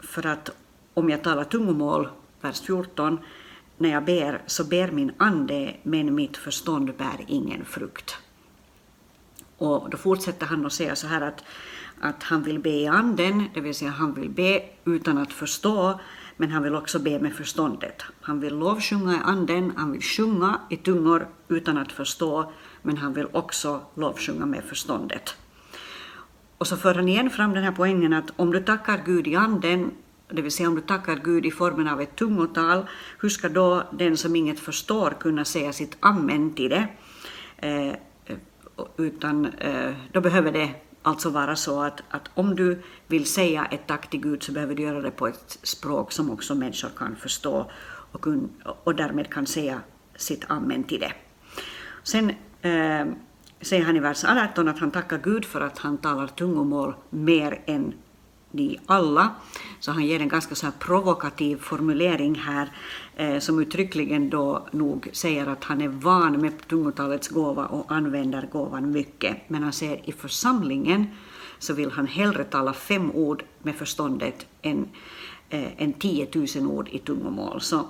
för 0.01 0.27
att 0.27 0.51
om 0.95 1.11
jag 1.11 1.25
talar 1.25 1.45
tungomål, 1.45 2.09
vers 2.41 2.61
14, 2.61 3.19
när 3.77 3.89
jag 3.89 4.05
ber 4.05 4.43
så 4.47 4.65
ber 4.65 4.91
min 4.91 5.13
ande, 5.17 5.77
men 5.83 6.15
mitt 6.15 6.37
förstånd 6.37 6.97
bär 6.97 7.25
ingen 7.27 7.65
frukt. 7.65 8.19
Och 9.59 9.91
då 9.91 9.97
fortsätter 9.97 10.47
han 10.47 10.67
att 10.67 10.73
säga 10.73 10.97
så 10.97 11.07
här 11.07 11.21
att, 11.21 11.45
att 12.01 12.23
han 12.23 12.43
vill 12.43 12.59
be 12.59 12.71
i 12.71 12.87
anden, 12.87 13.45
det 13.55 13.61
vill 13.61 13.75
säga 13.75 13.91
han 13.91 14.15
vill 14.15 14.31
be 14.31 14.63
utan 14.85 15.19
att 15.19 15.33
förstå, 15.33 16.01
men 16.37 16.51
han 16.51 16.63
vill 16.63 16.75
också 16.75 16.99
be 16.99 17.19
med 17.19 17.35
förståndet. 17.35 18.03
Han 18.21 18.41
vill 18.41 18.59
lovsjunga 18.59 19.15
i 19.15 19.21
anden, 19.25 19.73
han 19.77 19.93
vill 19.93 20.03
sjunga 20.03 20.61
i 20.71 20.77
tungor 20.77 21.29
utan 21.49 21.79
att 21.79 21.93
förstå, 21.93 22.53
men 22.83 22.97
han 22.97 23.13
vill 23.13 23.27
också 23.33 23.81
lovsjunga 23.95 24.47
med 24.47 24.65
förståndet. 24.65 25.37
Och 26.59 26.67
så 26.67 26.77
för 26.77 26.95
han 26.95 27.09
igen 27.09 27.31
fram 27.31 27.55
den 27.55 27.65
här 27.65 27.73
poängen 27.73 28.13
att 28.13 28.33
om 28.37 28.53
du 28.53 28.61
tackar 28.61 29.03
Gud 29.07 29.27
i 29.27 29.37
anden 29.37 29.91
det 30.31 30.43
vill 30.43 30.53
säga 30.53 30.69
om 30.69 30.75
du 30.75 30.81
tackar 30.81 31.17
Gud 31.17 31.47
i 31.47 31.51
formen 31.51 31.89
av 31.89 32.01
ett 32.01 32.17
tungotal, 32.17 32.87
hur 33.21 33.29
ska 33.29 33.49
då 33.49 33.83
den 33.93 34.17
som 34.17 34.37
inget 34.37 34.61
förstår 34.61 35.11
kunna 35.21 35.45
säga 35.45 35.73
sitt 35.73 35.97
amen 36.01 36.55
till 36.55 36.71
det? 36.71 36.89
Eh, 37.57 37.95
utan 38.97 39.47
eh, 39.47 39.95
då 40.13 40.21
behöver 40.21 40.53
det 40.53 40.71
alltså 41.03 41.31
vara 41.31 41.57
så 41.57 41.83
att, 41.83 42.03
att 42.11 42.31
om 42.35 42.57
du 42.57 42.83
vill 43.07 43.27
säga 43.27 43.65
ett 43.65 43.87
tack 43.87 44.11
till 44.11 44.21
Gud 44.21 44.43
så 44.43 44.53
behöver 44.53 44.75
du 44.75 44.83
göra 44.83 45.01
det 45.01 45.11
på 45.11 45.27
ett 45.27 45.59
språk 45.63 46.13
som 46.13 46.31
också 46.31 46.55
människor 46.55 46.91
kan 46.97 47.17
förstå 47.17 47.71
och, 48.13 48.21
kun, 48.21 48.51
och 48.85 48.95
därmed 48.95 49.31
kan 49.31 49.47
säga 49.47 49.81
sitt 50.17 50.45
amen 50.49 50.85
till 50.85 51.01
det. 51.01 51.13
Sen 52.03 52.31
eh, 52.63 53.07
säger 53.61 53.85
han 53.85 53.97
i 53.97 54.01
vers 54.01 54.25
18 54.25 54.69
att 54.69 54.79
han 54.79 54.91
tackar 54.91 55.19
Gud 55.19 55.45
för 55.45 55.61
att 55.61 55.79
han 55.79 55.99
talar 55.99 56.27
tungomål 56.27 56.95
mer 57.11 57.61
än 57.67 57.95
ni 58.51 58.79
alla. 58.87 59.31
Så 59.81 59.93
han 59.93 60.07
ger 60.07 60.21
en 60.21 60.29
ganska 60.29 60.55
så 60.55 60.67
provokativ 60.79 61.57
formulering 61.57 62.35
här 62.35 62.73
eh, 63.17 63.39
som 63.39 63.61
uttryckligen 63.61 64.31
då 64.31 64.69
nog 64.73 65.09
säger 65.13 65.47
att 65.47 65.65
han 65.65 65.81
är 65.81 65.89
van 65.89 66.41
med 66.41 66.69
tungotalets 66.69 67.29
gåva 67.29 67.67
och 67.67 67.93
använder 67.93 68.49
gåvan 68.53 68.91
mycket. 68.91 69.37
Men 69.49 69.63
han 69.63 69.73
säger 69.73 70.01
i 70.05 70.13
församlingen 70.13 71.07
så 71.59 71.75
vill 71.75 71.91
han 71.91 72.07
hellre 72.07 72.45
tala 72.45 72.73
fem 72.73 73.11
ord 73.11 73.45
med 73.63 73.77
förståndet 73.77 74.47
än, 74.63 74.89
eh, 75.51 75.83
än 75.83 75.93
10 75.93 76.29
000 76.57 76.67
ord 76.67 76.89
i 76.89 76.99
tungomål. 76.99 77.61
Så 77.61 77.89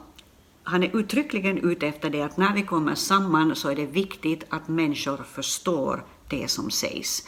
han 0.62 0.82
är 0.82 0.96
uttryckligen 0.96 1.58
ute 1.58 1.86
efter 1.86 2.10
det 2.10 2.22
att 2.22 2.36
när 2.36 2.54
vi 2.54 2.62
kommer 2.62 2.94
samman 2.94 3.56
så 3.56 3.70
är 3.70 3.76
det 3.76 3.86
viktigt 3.86 4.44
att 4.48 4.68
människor 4.68 5.16
förstår 5.16 6.04
det 6.28 6.50
som 6.50 6.70
sägs. 6.70 7.24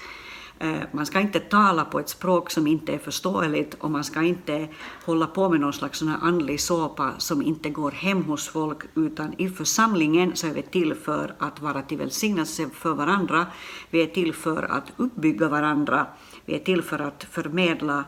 Eh, 0.63 0.83
man 0.93 1.07
ska 1.07 1.21
inte 1.21 1.41
tala 1.41 1.85
på 1.85 2.01
ett 2.01 2.09
språk 2.09 2.51
som 2.51 2.67
inte 2.67 2.95
är 2.95 2.99
förståeligt 2.99 3.75
och 3.75 3.91
man 3.91 4.05
ska 4.05 4.23
inte 4.23 4.69
hålla 5.05 5.27
på 5.27 5.49
med 5.49 5.61
någon 5.61 5.73
slags 5.73 6.03
andlig 6.03 6.61
såpa 6.61 7.13
som 7.19 7.43
inte 7.43 7.71
går 7.71 7.91
hem 7.91 8.25
hos 8.25 8.49
folk 8.49 8.79
utan 8.95 9.35
i 9.39 9.49
församlingen 9.49 10.37
så 10.37 10.47
är 10.47 10.55
vi 10.55 10.63
till 10.63 10.95
för 10.95 11.35
att 11.39 11.61
vara 11.61 11.83
till 11.83 11.99
välsignelse 11.99 12.71
för 12.75 12.95
varandra. 12.95 13.47
Vi 13.91 14.03
är 14.03 14.07
till 14.07 14.35
för 14.35 14.63
att 14.63 14.93
uppbygga 14.97 15.49
varandra. 15.49 16.07
Vi 16.45 16.55
är 16.55 16.59
till 16.59 16.83
för 16.83 16.99
att 16.99 17.25
förmedla 17.25 18.05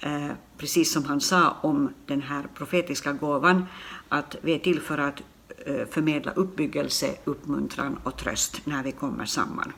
eh, 0.00 0.30
precis 0.58 0.92
som 0.92 1.04
han 1.04 1.20
sa 1.20 1.56
om 1.60 1.90
den 2.06 2.22
här 2.22 2.46
profetiska 2.54 3.12
gåvan, 3.12 3.66
att 4.08 4.36
vi 4.42 4.54
är 4.54 4.58
till 4.58 4.80
för 4.80 4.98
att 4.98 5.22
eh, 5.66 5.86
förmedla 5.90 6.32
uppbyggelse, 6.32 7.14
uppmuntran 7.24 7.98
och 8.02 8.16
tröst 8.16 8.60
när 8.64 8.82
vi 8.82 8.92
kommer 8.92 9.24
samman. 9.24 9.72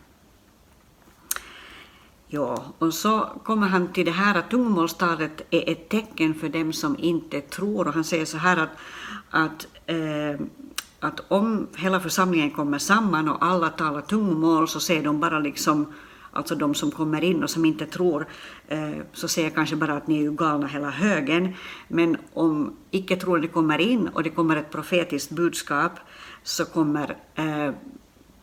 Ja, 2.28 2.64
och 2.78 2.94
så 2.94 3.30
kommer 3.44 3.66
han 3.66 3.92
till 3.92 4.06
det 4.06 4.12
här 4.12 4.34
att 4.34 4.50
tungomålstalet 4.50 5.42
är 5.50 5.70
ett 5.70 5.88
tecken 5.88 6.34
för 6.34 6.48
dem 6.48 6.72
som 6.72 6.96
inte 6.98 7.40
tror. 7.40 7.88
Och 7.88 7.94
han 7.94 8.04
säger 8.04 8.24
så 8.24 8.38
här 8.38 8.56
att, 8.56 8.70
att, 9.30 9.66
eh, 9.86 10.46
att 11.00 11.20
om 11.28 11.66
hela 11.76 12.00
församlingen 12.00 12.50
kommer 12.50 12.78
samman 12.78 13.28
och 13.28 13.44
alla 13.44 13.68
talar 13.68 14.00
tungomål 14.00 14.68
så 14.68 14.80
ser 14.80 15.02
de 15.02 15.20
bara 15.20 15.38
liksom 15.38 15.92
alltså 16.32 16.54
de 16.54 16.74
som 16.74 16.90
kommer 16.90 17.24
in 17.24 17.42
och 17.42 17.50
som 17.50 17.64
inte 17.64 17.86
tror, 17.86 18.26
eh, 18.68 18.90
så 19.12 19.28
säger 19.28 19.50
kanske 19.50 19.76
bara 19.76 19.96
att 19.96 20.06
ni 20.06 20.18
är 20.18 20.22
ju 20.22 20.32
galna 20.32 20.66
hela 20.66 20.90
högen. 20.90 21.54
Men 21.88 22.16
om 22.32 22.76
icke-troende 22.90 23.48
kommer 23.48 23.78
in 23.78 24.08
och 24.08 24.22
det 24.22 24.30
kommer 24.30 24.56
ett 24.56 24.70
profetiskt 24.70 25.30
budskap 25.30 25.92
så 26.42 26.64
kommer 26.64 27.16
eh, 27.34 27.70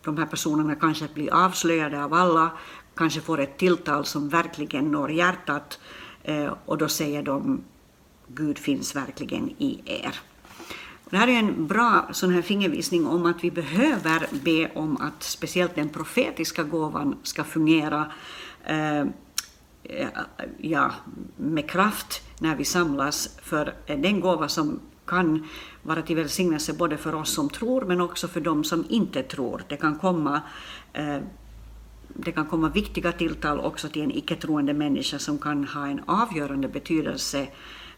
de 0.04 0.18
här 0.18 0.26
personerna 0.26 0.76
kanske 0.76 1.06
att 1.06 1.14
bli 1.14 1.30
avslöjade 1.30 2.04
av 2.04 2.14
alla, 2.14 2.52
kanske 2.96 3.22
får 3.22 3.40
ett 3.40 3.58
tilltal 3.58 4.06
som 4.06 4.30
verkligen 4.30 4.92
når 4.92 5.12
hjärtat 5.12 5.80
eh, 6.24 6.54
och 6.66 6.78
då 6.78 6.88
säger 6.88 7.24
de 7.24 7.64
Gud 8.28 8.58
finns 8.58 8.96
verkligen 8.96 9.50
i 9.50 9.82
er. 9.86 10.16
Det 11.10 11.18
här 11.18 11.28
är 11.28 11.40
en 11.40 11.68
bra 11.68 12.10
sån 12.12 12.34
här 12.34 12.42
fingervisning 12.42 13.08
om 13.08 13.26
att 13.26 13.44
vi 13.44 13.52
behöver 13.52 14.28
be 14.44 14.72
om 14.76 14.98
att 14.98 15.24
speciellt 15.24 15.76
den 15.76 15.90
profetiska 15.90 16.64
gåvan 16.64 17.16
ska 17.24 17.44
fungera 17.44 18.12
eh, 18.64 19.06
ja, 20.58 20.92
med 21.38 21.70
kraft 21.70 22.22
när 22.40 22.56
vi 22.56 22.66
samlas, 22.66 23.38
för 23.42 23.74
den 23.86 24.20
gåva 24.20 24.48
som 24.48 24.80
kan 25.06 25.48
vara 25.84 26.02
till 26.02 26.16
välsignelse 26.16 26.74
både 26.74 26.98
för 26.98 27.16
oss 27.16 27.34
som 27.34 27.50
tror 27.50 27.82
men 27.82 28.02
också 28.02 28.28
för 28.28 28.42
dem 28.42 28.64
som 28.64 28.86
inte 28.90 29.24
tror. 29.24 29.64
Det 29.68 29.78
kan 29.78 30.00
komma 30.00 30.42
eh, 30.94 31.18
det 32.14 32.32
kan 32.32 32.46
komma 32.46 32.70
viktiga 32.70 33.12
tilltal 33.12 33.60
också 33.60 33.90
till 33.90 34.02
en 34.02 34.12
icke-troende 34.12 34.74
människa 34.74 35.20
som 35.20 35.38
kan 35.38 35.68
ha 35.68 35.88
en 35.88 36.02
avgörande 36.06 36.68
betydelse 36.68 37.48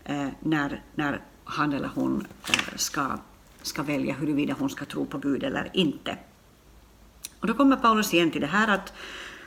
eh, 0.03 0.27
när, 0.39 0.81
när 0.95 1.21
han 1.43 1.73
eller 1.73 1.89
hon 1.95 2.27
eh, 2.49 2.75
ska, 2.75 3.17
ska 3.61 3.83
välja 3.83 4.13
huruvida 4.13 4.55
hon 4.59 4.69
ska 4.69 4.85
tro 4.85 5.05
på 5.05 5.17
Gud 5.17 5.43
eller 5.43 5.69
inte. 5.73 6.17
Och 7.39 7.47
då 7.47 7.53
kommer 7.53 7.75
Paulus 7.75 8.13
igen 8.13 8.31
till 8.31 8.41
det 8.41 8.47
här 8.47 8.67
att 8.67 8.93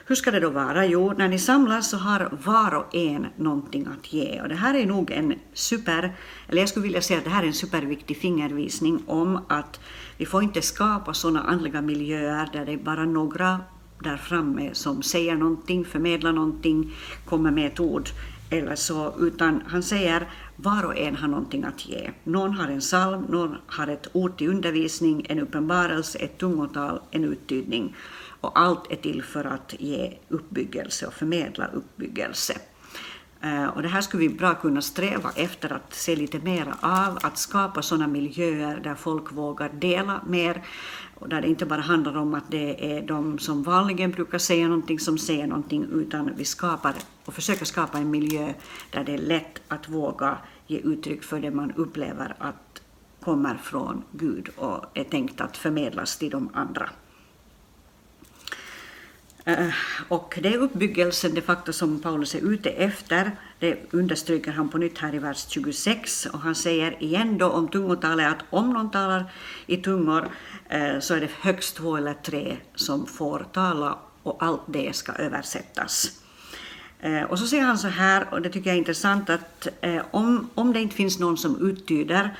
hur 0.06 0.14
ska 0.14 0.30
det 0.30 0.40
då 0.40 0.50
vara? 0.50 0.86
Jo, 0.86 1.12
när 1.16 1.28
ni 1.28 1.38
samlas 1.38 1.90
så 1.90 1.96
har 1.96 2.38
var 2.44 2.74
och 2.74 2.94
en 2.94 3.26
någonting 3.36 3.86
att 3.86 4.12
ge. 4.12 4.40
Och 4.42 4.48
det 4.48 4.54
här 4.54 4.74
är 4.74 4.86
nog 4.86 5.10
en 5.10 5.34
super, 5.52 6.16
eller 6.48 6.60
jag 6.62 6.68
skulle 6.68 6.82
vilja 6.82 7.02
säga 7.02 7.18
att 7.18 7.24
det 7.24 7.30
här 7.30 7.42
är 7.42 7.46
en 7.46 7.54
superviktig 7.54 8.16
fingervisning 8.16 9.02
om 9.06 9.40
att 9.48 9.80
vi 10.16 10.26
får 10.26 10.42
inte 10.42 10.62
skapa 10.62 11.14
sådana 11.14 11.42
andliga 11.42 11.82
miljöer 11.82 12.48
där 12.52 12.66
det 12.66 12.72
är 12.72 12.76
bara 12.76 13.04
några 13.04 13.60
där 14.00 14.16
framme 14.16 14.70
som 14.74 15.02
säger 15.02 15.36
någonting, 15.36 15.84
förmedlar 15.84 16.32
någonting, 16.32 16.92
kommer 17.24 17.50
med 17.50 17.66
ett 17.66 17.80
ord 17.80 18.08
eller 18.50 18.74
så, 18.74 19.14
utan 19.18 19.62
han 19.66 19.82
säger 19.82 20.28
var 20.56 20.84
och 20.84 20.98
en 20.98 21.16
har 21.16 21.28
någonting 21.28 21.64
att 21.64 21.86
ge. 21.88 22.10
Någon 22.24 22.54
har 22.54 22.68
en 22.68 22.80
psalm, 22.80 23.22
någon 23.28 23.56
har 23.66 23.86
ett 23.86 24.06
ord 24.12 24.38
till 24.38 24.48
undervisning, 24.48 25.26
en 25.28 25.40
uppenbarelse, 25.40 26.18
ett 26.18 26.38
tungotal, 26.38 27.00
en 27.10 27.24
uttydning. 27.24 27.96
Och 28.40 28.58
allt 28.58 28.92
är 28.92 28.96
till 28.96 29.22
för 29.22 29.44
att 29.44 29.74
ge 29.78 30.18
uppbyggelse 30.28 31.06
och 31.06 31.14
förmedla 31.14 31.66
uppbyggelse. 31.66 32.54
Eh, 33.40 33.66
och 33.66 33.82
det 33.82 33.88
här 33.88 34.00
skulle 34.00 34.28
vi 34.28 34.34
bra 34.34 34.54
kunna 34.54 34.82
sträva 34.82 35.30
efter 35.34 35.72
att 35.72 35.94
se 35.94 36.16
lite 36.16 36.38
mera 36.38 36.76
av, 36.80 37.18
att 37.22 37.38
skapa 37.38 37.82
sådana 37.82 38.06
miljöer 38.06 38.80
där 38.84 38.94
folk 38.94 39.32
vågar 39.32 39.68
dela 39.68 40.20
mer 40.26 40.62
och 41.18 41.28
där 41.28 41.40
det 41.40 41.48
inte 41.48 41.66
bara 41.66 41.80
handlar 41.80 42.16
om 42.16 42.34
att 42.34 42.50
det 42.50 42.96
är 42.96 43.02
de 43.02 43.38
som 43.38 43.62
vanligen 43.62 44.10
brukar 44.10 44.38
säga 44.38 44.68
någonting 44.68 44.98
som 44.98 45.18
säger 45.18 45.46
någonting, 45.46 45.86
utan 45.92 46.30
vi 46.36 46.44
skapar 46.44 46.94
och 47.24 47.34
försöker 47.34 47.64
skapa 47.64 47.98
en 47.98 48.10
miljö 48.10 48.52
där 48.90 49.04
det 49.04 49.14
är 49.14 49.18
lätt 49.18 49.60
att 49.68 49.88
våga 49.88 50.38
ge 50.66 50.78
uttryck 50.78 51.22
för 51.22 51.40
det 51.40 51.50
man 51.50 51.72
upplever 51.76 52.36
att 52.38 52.82
kommer 53.20 53.54
från 53.54 54.04
Gud 54.12 54.48
och 54.56 54.84
är 54.94 55.04
tänkt 55.04 55.40
att 55.40 55.56
förmedlas 55.56 56.18
till 56.18 56.30
de 56.30 56.48
andra. 56.52 56.90
Eh, 59.44 59.68
och 60.08 60.38
det 60.42 60.54
är 60.54 60.58
uppbyggelsen 60.58 61.34
de 61.34 61.40
facto 61.40 61.72
som 61.72 62.00
Paulus 62.00 62.34
är 62.34 62.52
ute 62.52 62.70
efter. 62.70 63.30
Det 63.58 63.94
understryker 63.94 64.52
han 64.52 64.68
på 64.68 64.78
nytt 64.78 64.98
här 64.98 65.14
i 65.14 65.18
vers 65.18 65.46
26. 65.48 66.26
Och 66.26 66.40
han 66.40 66.54
säger 66.54 67.02
igen 67.02 67.38
då 67.38 67.50
om 67.50 67.68
tungotalet 67.68 68.26
att 68.26 68.44
om 68.50 68.72
någon 68.72 68.90
talar 68.90 69.32
i 69.66 69.76
tungor 69.76 70.28
eh, 70.68 70.98
så 71.00 71.14
är 71.14 71.20
det 71.20 71.30
högst 71.40 71.76
två 71.76 71.96
eller 71.96 72.14
tre 72.14 72.56
som 72.74 73.06
får 73.06 73.46
tala 73.52 73.98
och 74.22 74.42
allt 74.42 74.62
det 74.66 74.96
ska 74.96 75.12
översättas. 75.12 76.20
Eh, 77.00 77.22
och 77.22 77.38
så 77.38 77.46
säger 77.46 77.64
han 77.64 77.78
så 77.78 77.88
här, 77.88 78.34
och 78.34 78.42
det 78.42 78.50
tycker 78.50 78.70
jag 78.70 78.74
är 78.74 78.78
intressant, 78.78 79.30
att 79.30 79.68
om, 80.10 80.50
om 80.54 80.72
det 80.72 80.80
inte 80.80 80.94
finns 80.94 81.18
någon 81.18 81.36
som 81.36 81.68
uttyder 81.70 82.36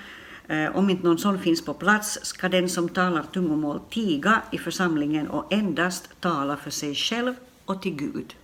Eh, 0.48 0.76
om 0.76 0.90
inte 0.90 1.06
någon 1.06 1.18
sån 1.18 1.38
finns 1.38 1.64
på 1.64 1.74
plats 1.74 2.18
ska 2.22 2.48
den 2.48 2.68
som 2.68 2.88
talar 2.88 3.22
tungomål 3.22 3.80
tiga 3.90 4.42
i 4.50 4.58
församlingen 4.58 5.28
och 5.28 5.52
endast 5.52 6.20
tala 6.20 6.56
för 6.56 6.70
sig 6.70 6.94
själv 6.94 7.34
och 7.64 7.82
till 7.82 7.94
Gud. 7.94 8.34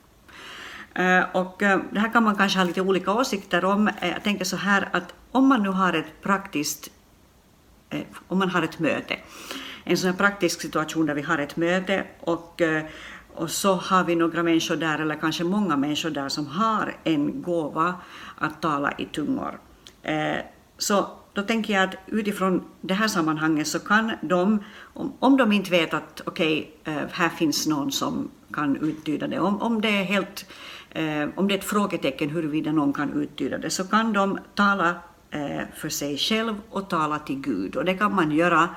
Eh, 0.94 1.24
och 1.32 1.62
eh, 1.62 1.80
det 1.92 2.00
här 2.00 2.12
kan 2.12 2.24
man 2.24 2.36
kanske 2.36 2.58
ha 2.58 2.64
lite 2.64 2.80
olika 2.80 3.12
åsikter 3.12 3.64
om. 3.64 3.90
Jag 4.00 4.24
tänker 4.24 4.44
så 4.44 4.56
här 4.56 4.88
att 4.92 5.14
om 5.30 5.48
man 5.48 5.62
nu 5.62 5.68
har 5.68 5.92
ett 5.92 6.22
praktiskt, 6.22 6.90
om 8.28 8.38
man 8.38 8.50
har 8.50 8.62
ett 8.62 8.78
möte, 8.78 9.16
en 9.84 9.96
sån 9.96 10.10
här 10.10 10.16
praktisk 10.16 10.60
situation 10.60 11.06
där 11.06 11.14
vi 11.14 11.22
har 11.22 11.38
ett 11.38 11.56
möte 11.56 12.04
och, 12.20 12.62
och 13.34 13.50
så 13.50 13.74
har 13.74 14.04
vi 14.04 14.16
några 14.16 14.42
människor 14.42 14.76
där, 14.76 14.98
eller 14.98 15.14
kanske 15.14 15.44
många 15.44 15.76
människor 15.76 16.10
där, 16.10 16.28
som 16.28 16.46
har 16.46 16.96
en 17.04 17.42
gåva 17.42 17.94
att 18.38 18.62
tala 18.62 18.92
i 18.98 19.04
tungor. 19.04 19.58
Så 20.78 21.06
då 21.34 21.42
tänker 21.42 21.74
jag 21.74 21.84
att 21.84 21.94
utifrån 22.06 22.64
det 22.80 22.94
här 22.94 23.08
sammanhanget 23.08 23.68
så 23.68 23.78
kan 23.78 24.12
de, 24.22 24.64
om, 24.94 25.12
om 25.18 25.36
de 25.36 25.52
inte 25.52 25.70
vet 25.70 25.94
att 25.94 26.22
okej, 26.26 26.72
okay, 26.80 26.94
här 27.12 27.28
finns 27.28 27.66
någon 27.66 27.92
som 27.92 28.30
kan 28.52 28.76
uttyda 28.76 29.26
det, 29.26 29.38
om, 29.38 29.62
om 29.62 29.80
det 29.80 29.88
är 29.88 30.04
helt 30.04 30.46
eh, 30.90 31.28
om 31.36 31.48
det 31.48 31.54
är 31.54 31.58
ett 31.58 31.64
frågetecken 31.64 32.30
huruvida 32.30 32.72
någon 32.72 32.92
kan 32.92 33.22
uttyda 33.22 33.58
det, 33.58 33.70
så 33.70 33.84
kan 33.84 34.12
de 34.12 34.38
tala 34.54 34.94
Eh, 35.34 35.62
för 35.74 35.88
sig 35.88 36.18
själv 36.18 36.54
och 36.70 36.90
tala 36.90 37.18
till 37.18 37.40
Gud. 37.40 37.76
Och 37.76 37.84
det 37.84 37.94
kan 37.94 38.14
man 38.14 38.30
göra 38.30 38.68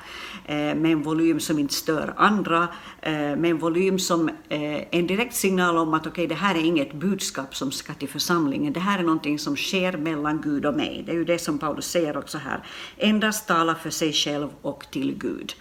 eh, 0.45 0.55
med 0.55 0.85
en 0.85 1.01
volym 1.01 1.39
som 1.39 1.59
inte 1.59 1.73
stör 1.73 2.13
andra, 2.17 2.67
eh, 3.01 3.11
med 3.13 3.45
en 3.45 3.57
volym 3.57 3.99
som 3.99 4.29
är 4.49 4.87
en 4.91 5.07
direkt 5.07 5.35
signal 5.35 5.77
om 5.77 5.93
att 5.93 6.01
okej, 6.01 6.11
okay, 6.11 6.27
det 6.27 6.35
här 6.35 6.55
är 6.55 6.63
inget 6.63 6.93
budskap 6.93 7.55
som 7.55 7.71
ska 7.71 7.93
till 7.93 8.09
församlingen, 8.09 8.73
det 8.73 8.79
här 8.79 8.99
är 8.99 9.03
någonting 9.03 9.39
som 9.39 9.55
sker 9.55 9.97
mellan 9.97 10.41
Gud 10.41 10.65
och 10.65 10.73
mig. 10.73 11.03
Det 11.05 11.11
är 11.11 11.15
ju 11.15 11.25
det 11.25 11.39
som 11.39 11.57
Paulus 11.57 11.85
säger 11.85 12.17
också 12.17 12.37
här. 12.37 12.63
Endast 12.97 13.47
tala 13.47 13.75
för 13.75 13.89
sig 13.89 14.13
själv 14.13 14.49
och 14.61 14.85
till 14.91 15.17
Gud. 15.17 15.53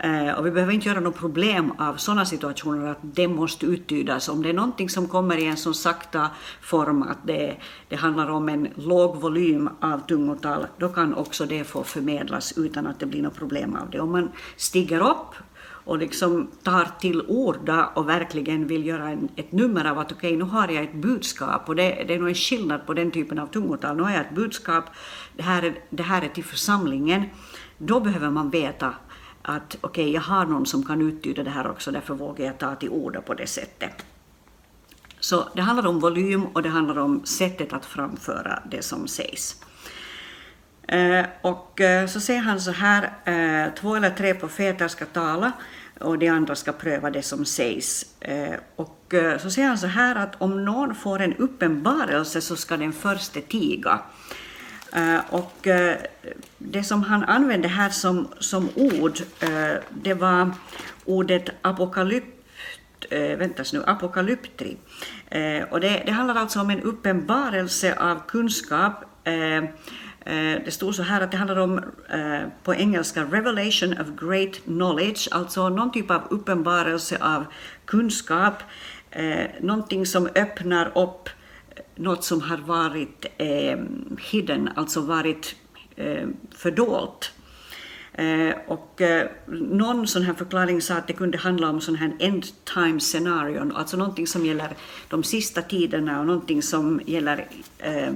Eh, 0.00 0.32
och 0.38 0.46
vi 0.46 0.50
behöver 0.50 0.72
inte 0.72 0.88
göra 0.88 1.00
något 1.00 1.16
problem 1.16 1.72
av 1.78 1.96
sådana 1.96 2.24
situationer 2.24 2.90
att 2.90 2.98
det 3.02 3.28
måste 3.28 3.66
uttydas. 3.66 4.28
Om 4.28 4.42
det 4.42 4.48
är 4.48 4.52
någonting 4.52 4.88
som 4.88 5.08
kommer 5.08 5.36
i 5.36 5.46
en 5.46 5.56
så 5.56 5.74
sakta 5.74 6.30
form 6.60 7.02
att 7.02 7.18
det, 7.24 7.56
det 7.88 7.96
handlar 7.96 8.30
om 8.30 8.48
en 8.48 8.68
låg 8.74 9.16
volym 9.16 9.68
av 9.80 10.06
tungotal, 10.06 10.66
då 10.78 10.88
kan 10.88 11.14
också 11.14 11.46
det 11.46 11.64
få 11.64 11.84
förmedlas 11.84 12.58
utan 12.58 12.86
att 12.86 13.00
det 13.00 13.06
blir 13.06 13.22
något 13.22 13.34
problem 13.34 13.76
av 13.76 13.90
det. 13.90 14.00
Om 14.00 14.12
man 14.12 14.28
stiger 14.56 15.00
upp 15.00 15.34
och 15.88 15.98
liksom 15.98 16.50
tar 16.62 16.88
till 17.00 17.22
orda 17.28 17.86
och 17.86 18.08
verkligen 18.08 18.66
vill 18.66 18.86
göra 18.86 19.08
en, 19.08 19.28
ett 19.36 19.52
nummer 19.52 19.84
av 19.84 19.98
att 19.98 20.12
okej, 20.12 20.28
okay, 20.28 20.36
nu 20.36 20.44
har 20.44 20.68
jag 20.68 20.84
ett 20.84 20.94
budskap 20.94 21.68
och 21.68 21.76
det, 21.76 22.04
det 22.08 22.14
är 22.14 22.18
nog 22.18 22.28
en 22.28 22.34
skillnad 22.34 22.86
på 22.86 22.94
den 22.94 23.10
typen 23.10 23.38
av 23.38 23.46
tungotal. 23.46 23.96
Nu 23.96 24.02
har 24.02 24.10
jag 24.10 24.20
ett 24.20 24.34
budskap, 24.34 24.84
det 25.36 25.42
här 25.42 25.62
är, 25.62 25.74
det 25.90 26.02
här 26.02 26.22
är 26.22 26.28
till 26.28 26.44
församlingen. 26.44 27.22
Då 27.78 28.00
behöver 28.00 28.30
man 28.30 28.50
veta 28.50 28.94
att 29.48 29.76
okej, 29.80 30.02
okay, 30.02 30.14
jag 30.14 30.20
har 30.20 30.46
någon 30.46 30.66
som 30.66 30.84
kan 30.84 31.02
uttyda 31.02 31.42
det 31.42 31.50
här 31.50 31.70
också, 31.70 31.90
därför 31.90 32.14
vågar 32.14 32.46
jag 32.46 32.58
ta 32.58 32.74
till 32.74 32.88
orda 32.90 33.20
på 33.20 33.34
det 33.34 33.46
sättet. 33.46 34.06
Så 35.20 35.48
det 35.54 35.62
handlar 35.62 35.86
om 35.86 36.00
volym 36.00 36.46
och 36.46 36.62
det 36.62 36.68
handlar 36.68 36.98
om 36.98 37.26
sättet 37.26 37.72
att 37.72 37.86
framföra 37.86 38.62
det 38.70 38.82
som 38.82 39.08
sägs. 39.08 39.62
Eh, 40.88 41.26
och 41.42 41.80
eh, 41.80 42.06
så 42.06 42.20
säger 42.20 42.40
han 42.40 42.60
så 42.60 42.70
här, 42.70 43.02
eh, 43.24 43.74
två 43.74 43.94
eller 43.94 44.10
tre 44.10 44.34
profeter 44.34 44.88
ska 44.88 45.04
tala 45.04 45.52
och 46.00 46.18
de 46.18 46.28
andra 46.28 46.54
ska 46.54 46.72
pröva 46.72 47.10
det 47.10 47.22
som 47.22 47.44
sägs. 47.44 48.06
Och 48.76 49.14
så 49.38 49.50
säger 49.50 49.68
han 49.68 49.78
så 49.78 49.86
här 49.86 50.16
att 50.16 50.42
om 50.42 50.64
någon 50.64 50.94
får 50.94 51.20
en 51.20 51.34
uppenbarelse 51.34 52.40
så 52.40 52.56
ska 52.56 52.76
den 52.76 52.92
förste 52.92 53.40
tiga. 53.40 54.00
Eh, 54.92 55.20
och 55.30 55.66
eh, 55.66 55.96
det 56.58 56.82
som 56.82 57.02
han 57.02 57.24
använde 57.24 57.68
här 57.68 57.90
som, 57.90 58.28
som 58.38 58.68
ord, 58.74 59.18
eh, 59.40 59.82
det 59.90 60.14
var 60.14 60.50
ordet 61.04 61.48
apokalypt, 61.62 62.34
väntas 63.10 63.72
nu, 63.72 63.82
apokalyptri. 63.86 64.76
och 65.70 65.80
det, 65.80 66.02
det 66.06 66.12
handlar 66.12 66.34
alltså 66.34 66.60
om 66.60 66.70
en 66.70 66.82
uppenbarelse 66.82 67.94
av 67.94 68.26
kunskap 68.26 69.04
det 70.64 70.72
stod 70.74 70.94
så 70.94 71.02
här 71.02 71.20
att 71.20 71.30
det 71.30 71.36
handlar 71.36 71.58
om, 71.58 71.80
på 72.62 72.74
engelska, 72.74 73.24
revelation 73.24 73.92
of 73.92 74.06
great 74.20 74.64
knowledge, 74.64 75.28
alltså 75.30 75.68
någon 75.68 75.92
typ 75.92 76.10
av 76.10 76.22
uppenbarelse 76.30 77.18
av 77.20 77.44
kunskap, 77.84 78.62
någonting 79.60 80.06
som 80.06 80.28
öppnar 80.34 80.98
upp 80.98 81.28
något 81.94 82.24
som 82.24 82.40
har 82.40 82.56
varit 82.56 83.26
eh, 83.38 83.78
hidden, 84.18 84.70
alltså 84.76 85.00
varit 85.00 85.54
eh, 85.96 86.28
fördolt. 86.50 87.32
Eh, 88.12 88.54
och 88.66 89.00
eh, 89.00 89.28
någon 89.46 90.06
sån 90.06 90.22
här 90.22 90.34
förklaring 90.34 90.82
sa 90.82 90.94
att 90.94 91.06
det 91.06 91.12
kunde 91.12 91.38
handla 91.38 91.70
om 91.70 91.80
sån 91.80 91.94
här 91.94 92.16
end 92.18 92.44
time 92.74 93.00
scenarion, 93.00 93.72
alltså 93.76 93.96
någonting 93.96 94.26
som 94.26 94.46
gäller 94.46 94.76
de 95.08 95.22
sista 95.22 95.62
tiderna 95.62 96.20
och 96.20 96.26
någonting 96.26 96.62
som 96.62 97.00
gäller 97.06 97.46
eh, 97.78 98.12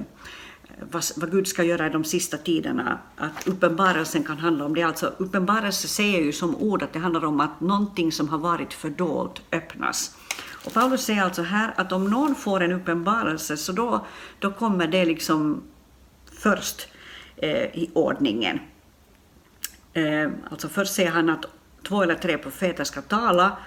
vad, 0.91 1.03
vad, 1.15 1.31
Gud 1.31 1.47
ska 1.47 1.63
göra 1.63 1.87
i 1.87 1.89
de 1.89 2.03
sista 2.03 2.37
tiderna. 2.37 2.99
Att 3.15 3.47
uppenbarelsen 3.47 4.23
kan 4.23 4.37
handla 4.37 4.65
om 4.65 4.75
det. 4.75 4.83
Alltså 4.83 5.13
uppenbarelse 5.17 5.87
säger 5.87 6.21
ju 6.21 6.31
som 6.31 6.55
ord 6.55 6.83
att 6.83 6.93
det 6.93 6.99
handlar 6.99 7.25
om 7.25 7.39
att 7.39 7.61
någonting 7.61 8.11
som 8.11 8.29
har 8.29 8.37
varit 8.37 8.73
fördolt 8.73 9.41
öppnas. 9.51 10.17
Och 10.65 10.73
Paulus 10.73 11.01
säger 11.05 11.23
alltså 11.23 11.41
här 11.41 11.73
att 11.77 11.91
om 11.91 12.09
någon 12.09 12.35
får 12.35 12.63
en 12.63 12.71
uppenbarelse 12.71 13.57
så 13.57 13.71
då, 13.71 14.05
då 14.39 14.51
kommer 14.51 14.87
det 14.87 15.05
liksom 15.05 15.63
först 16.31 16.87
eh, 17.35 17.63
i 17.63 17.89
ordningen. 17.93 18.59
Eh, 19.93 20.29
alltså 20.51 20.69
först 20.69 20.93
säger 20.93 21.11
han 21.11 21.29
att 21.29 21.45
två 21.87 22.03
eller 22.03 22.15
tre 22.15 22.37
profeter 22.37 22.83
ska 22.83 23.01
tala 23.01 23.57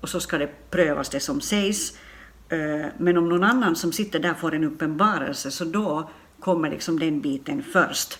och 0.00 0.08
så 0.08 0.20
ska 0.20 0.38
det 0.38 0.70
prövas 0.70 1.08
det 1.08 1.20
som 1.20 1.40
sägs. 1.40 1.92
Eh, 2.48 2.86
men 2.98 3.16
om 3.16 3.28
någon 3.28 3.44
annan 3.44 3.76
som 3.76 3.92
sitter 3.92 4.18
där 4.18 4.34
får 4.34 4.54
en 4.54 4.64
uppenbarelse 4.64 5.50
så 5.50 5.64
då 5.64 6.10
kommer 6.40 6.70
liksom 6.70 6.98
den 6.98 7.20
biten 7.20 7.62
först. 7.72 8.18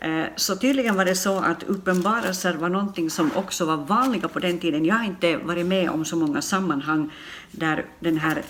Eh, 0.00 0.26
så 0.36 0.56
tydligen 0.56 0.96
var 0.96 1.04
det 1.04 1.14
så 1.14 1.38
att 1.38 1.62
uppenbarelser 1.62 2.54
var 2.54 2.68
någonting 2.68 3.10
som 3.10 3.30
också 3.34 3.64
var 3.64 3.76
vanliga 3.76 4.28
på 4.28 4.38
den 4.38 4.58
tiden. 4.58 4.84
Jag 4.84 4.94
har 4.94 5.04
inte 5.04 5.36
varit 5.36 5.66
med 5.66 5.90
om 5.90 6.04
så 6.04 6.16
många 6.16 6.42
sammanhang 6.42 7.12
där 7.50 7.84
den 8.00 8.18
här 8.18 8.42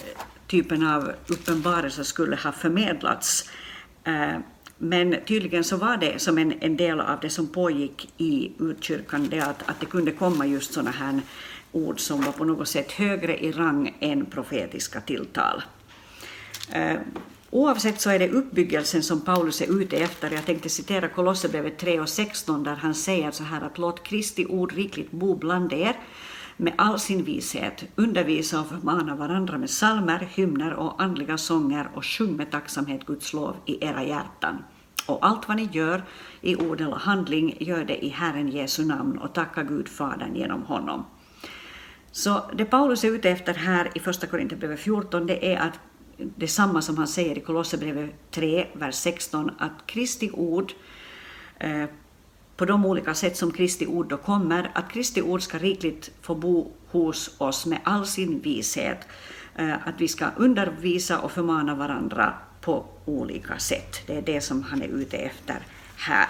typen 0.47 0.87
av 0.87 1.13
uppenbarelser 1.29 2.03
skulle 2.03 2.37
ha 2.37 2.53
förmedlats. 2.53 3.51
Eh, 4.05 4.39
men 4.79 5.17
tydligen 5.27 5.65
så 5.65 5.77
var 5.77 5.97
det 5.97 6.19
som 6.19 6.39
en, 6.39 6.55
en 6.61 6.77
del 6.77 7.01
av 7.01 7.21
det 7.21 7.31
som 7.31 7.47
pågick 7.47 8.13
i 8.17 8.53
urkyrkan, 8.59 9.29
det 9.31 9.41
att, 9.41 9.63
att 9.69 9.81
det 9.81 9.87
kunde 9.87 10.13
komma 10.13 10.47
just 10.47 10.73
sådana 10.73 10.91
här 10.91 11.21
ord 11.73 12.01
som 12.01 12.21
var 12.21 12.33
på 12.33 12.45
något 12.45 12.69
sätt 12.69 12.93
högre 12.93 13.39
i 13.39 13.53
rang 13.53 13.97
än 14.01 14.27
profetiska 14.27 15.01
tilltal. 15.01 15.63
Eh, 16.73 17.01
oavsett 17.51 18.01
så 18.01 18.11
är 18.11 18.19
det 18.19 18.29
uppbyggelsen 18.29 19.03
som 19.03 19.21
Paulus 19.21 19.61
är 19.61 19.81
ute 19.81 19.97
efter. 19.97 20.31
Jag 20.31 20.47
tänkte 20.47 20.69
citera 20.69 21.09
Kolosserbrevet 21.09 21.79
3 21.79 22.01
och 22.01 22.09
16 22.09 22.65
där 22.65 22.75
han 22.75 22.95
säger 22.95 23.31
så 23.31 23.45
här 23.45 23.61
att 23.61 23.79
låt 23.79 24.03
Kristi 24.03 24.47
ord 24.47 24.73
rikligt 24.73 25.11
bo 25.11 25.35
bland 25.35 25.73
er 25.73 25.97
med 26.61 26.73
all 26.79 26.99
sin 26.99 27.25
vishet, 27.25 27.85
undervisa 27.97 28.61
och 28.61 28.69
förmana 28.69 29.15
varandra 29.15 29.59
med 29.59 29.71
salmer, 29.71 30.29
hymner 30.35 30.75
och 30.75 31.03
andliga 31.03 31.39
sånger 31.39 31.89
och 31.95 32.05
sjung 32.05 32.37
med 32.37 32.51
tacksamhet 32.51 33.07
Guds 33.07 33.33
lov 33.33 33.57
i 33.67 33.85
era 33.85 34.05
hjärtan. 34.05 34.65
Och 35.07 35.27
allt 35.27 35.49
vad 35.49 35.57
ni 35.57 35.69
gör 35.73 36.03
i 36.41 36.57
ord 36.57 36.81
eller 36.81 36.97
handling, 36.97 37.57
gör 37.61 37.85
det 37.85 38.05
i 38.05 38.09
Herren 38.09 38.49
Jesu 38.49 38.85
namn 38.85 39.19
och 39.19 39.35
tacka 39.35 39.63
Gud 39.63 39.89
Fadern 39.89 40.37
genom 40.37 40.63
honom. 40.63 41.05
Så 42.11 42.51
det 42.55 42.65
Paulus 42.65 43.05
är 43.05 43.09
ute 43.09 43.31
efter 43.31 43.55
här 43.55 43.91
i 43.95 44.01
Första 44.01 44.27
Korinthierbrevet 44.27 44.81
14, 44.81 45.27
det 45.27 45.55
är 45.55 45.59
att 45.59 45.81
detsamma 46.17 46.83
som 46.83 46.99
han 46.99 47.09
säger 47.09 47.39
i 47.39 47.41
Kolosserbrevet 47.41 48.31
3, 48.31 48.67
vers 48.73 48.95
16, 48.95 49.51
att 49.59 49.87
Kristi 49.87 50.31
ord 50.31 50.73
eh, 51.59 51.85
på 52.59 52.65
de 52.65 52.85
olika 52.85 53.15
sätt 53.15 53.37
som 53.37 53.53
Kristi 53.53 53.87
ord 53.87 54.09
då 54.09 54.17
kommer, 54.17 54.71
att 54.75 54.93
Kristi 54.93 55.23
ord 55.23 55.43
ska 55.43 55.59
rikligt 55.59 56.11
få 56.23 56.35
bo 56.35 56.73
hos 56.87 57.31
oss 57.39 57.67
med 57.67 57.79
all 57.85 58.07
sin 58.07 58.41
vishet. 58.41 58.99
Eh, 59.57 59.75
att 59.89 59.95
vi 59.99 60.09
ska 60.09 60.27
undervisa 60.37 61.19
och 61.19 61.33
förmana 61.33 61.75
varandra 61.75 62.35
på 62.61 62.85
olika 63.05 63.59
sätt. 63.59 63.97
Det 64.07 64.17
är 64.17 64.23
det 64.23 64.41
som 64.41 64.63
han 64.63 64.83
är 64.83 64.89
ute 64.89 65.17
efter 65.17 65.57
här. 65.97 66.29